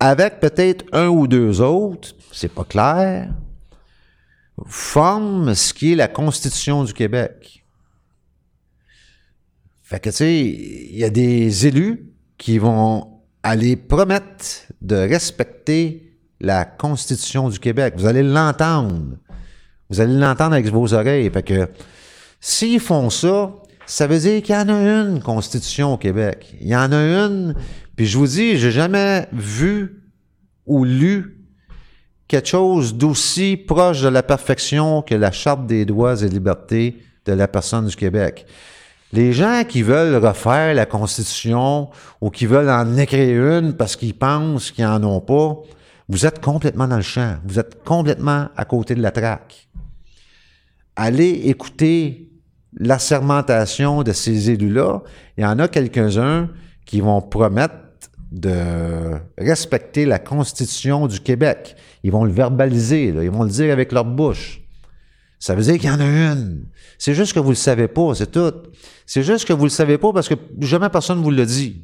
[0.00, 3.28] avec peut-être un ou deux autres, c'est pas clair,
[4.66, 7.61] forment ce qui est la Constitution du Québec.
[9.92, 14.46] Fait que, tu sais, il y a des élus qui vont aller promettre
[14.80, 17.92] de respecter la Constitution du Québec.
[17.98, 19.18] Vous allez l'entendre.
[19.90, 21.28] Vous allez l'entendre avec vos oreilles.
[21.28, 21.68] Fait que,
[22.40, 26.56] s'ils font ça, ça veut dire qu'il y en a une Constitution au Québec.
[26.58, 27.54] Il y en a une,
[27.94, 30.04] puis je vous dis, j'ai jamais vu
[30.64, 31.44] ou lu
[32.28, 37.34] quelque chose d'aussi proche de la perfection que la Charte des droits et libertés de
[37.34, 38.46] la personne du Québec.
[39.12, 41.90] Les gens qui veulent refaire la Constitution
[42.22, 45.58] ou qui veulent en écrire une parce qu'ils pensent qu'ils n'en ont pas,
[46.08, 47.36] vous êtes complètement dans le champ.
[47.44, 49.68] Vous êtes complètement à côté de la traque.
[50.96, 52.30] Allez écouter
[52.74, 55.02] l'assermentation de ces élus-là.
[55.36, 56.48] Il y en a quelques-uns
[56.86, 57.74] qui vont promettre
[58.30, 61.76] de respecter la Constitution du Québec.
[62.02, 64.61] Ils vont le verbaliser, ils vont le dire avec leur bouche.
[65.42, 66.66] Ça veut dire qu'il y en a une.
[66.98, 68.54] C'est juste que vous le savez pas, c'est tout.
[69.06, 71.82] C'est juste que vous le savez pas parce que jamais personne vous le dit.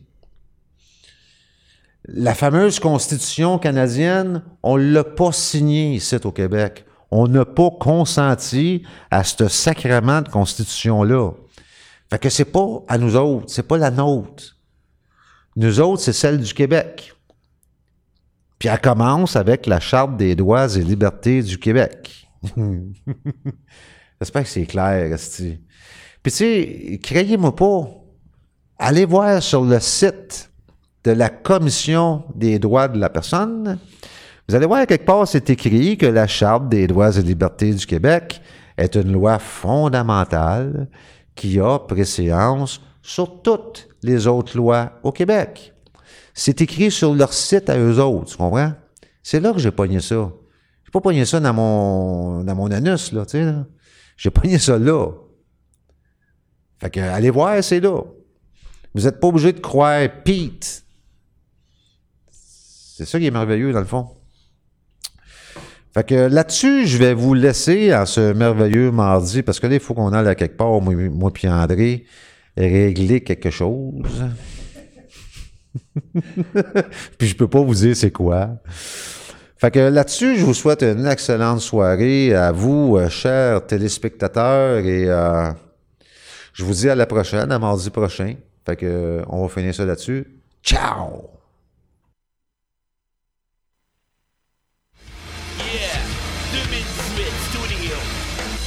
[2.05, 6.85] La fameuse Constitution canadienne, on l'a pas signée ici au Québec.
[7.11, 11.33] On n'a pas consenti à ce sacrement de Constitution-là.
[12.11, 14.57] Fait que c'est pas à nous autres, c'est pas la nôtre.
[15.57, 17.13] Nous autres, c'est celle du Québec.
[18.61, 22.28] Puis elle commence avec la Charte des droits et libertés du Québec.
[24.21, 25.59] J'espère que c'est clair, Esti.
[26.23, 27.89] Puis tu sais, croyez-moi pas,
[28.79, 30.51] allez voir sur le site
[31.05, 33.79] de la Commission des droits de la personne.
[34.49, 37.87] Vous allez voir quelque part, c'est écrit que la Charte des droits et libertés du
[37.87, 38.41] Québec
[38.77, 40.89] est une loi fondamentale
[41.35, 45.73] qui a préséance sur toutes les autres lois au Québec.
[46.35, 48.73] C'est écrit sur leur site à eux autres, tu comprends?
[49.23, 50.31] C'est là que j'ai pogné ça.
[50.89, 53.67] J'ai pas pogné ça dans mon, dans mon anus, là, tu sais, là.
[54.17, 55.11] J'ai pogné ça là.
[56.81, 58.01] Fait que, allez voir, c'est là.
[58.95, 60.83] Vous n'êtes pas obligé de croire Pete.
[62.31, 64.09] C'est ça qui est merveilleux, dans le fond.
[65.93, 69.81] Fait que là-dessus, je vais vous laisser en ce merveilleux mardi, parce que là, il
[69.81, 72.07] faut qu'on aille à quelque part, moi, moi puis André,
[72.57, 74.25] régler quelque chose.
[77.19, 78.57] puis je peux pas vous dire c'est quoi.
[79.59, 85.07] Fait que là-dessus, je vous souhaite une excellente soirée à vous, euh, chers téléspectateurs, et
[85.09, 85.51] euh,
[86.53, 88.35] Je vous dis à la prochaine, à mardi prochain.
[88.65, 90.27] Fait que, euh, on va finir ça là-dessus.
[90.63, 91.31] Ciao!
[95.59, 95.99] Yeah,
[96.53, 97.97] 2018 Studio.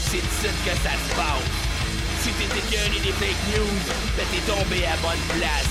[0.09, 0.91] C'est ici que ça.
[2.21, 3.77] Si des fake news,
[4.15, 5.70] ben tombé à bonne place,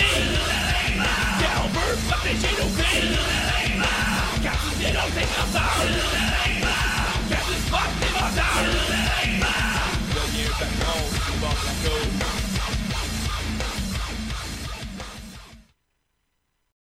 [5.01, 5.87] Quand tu dénonces tes cancers.
[7.29, 8.61] Quand tu spots tes menteurs.
[10.13, 12.40] Deviens patron, tu portes la cause.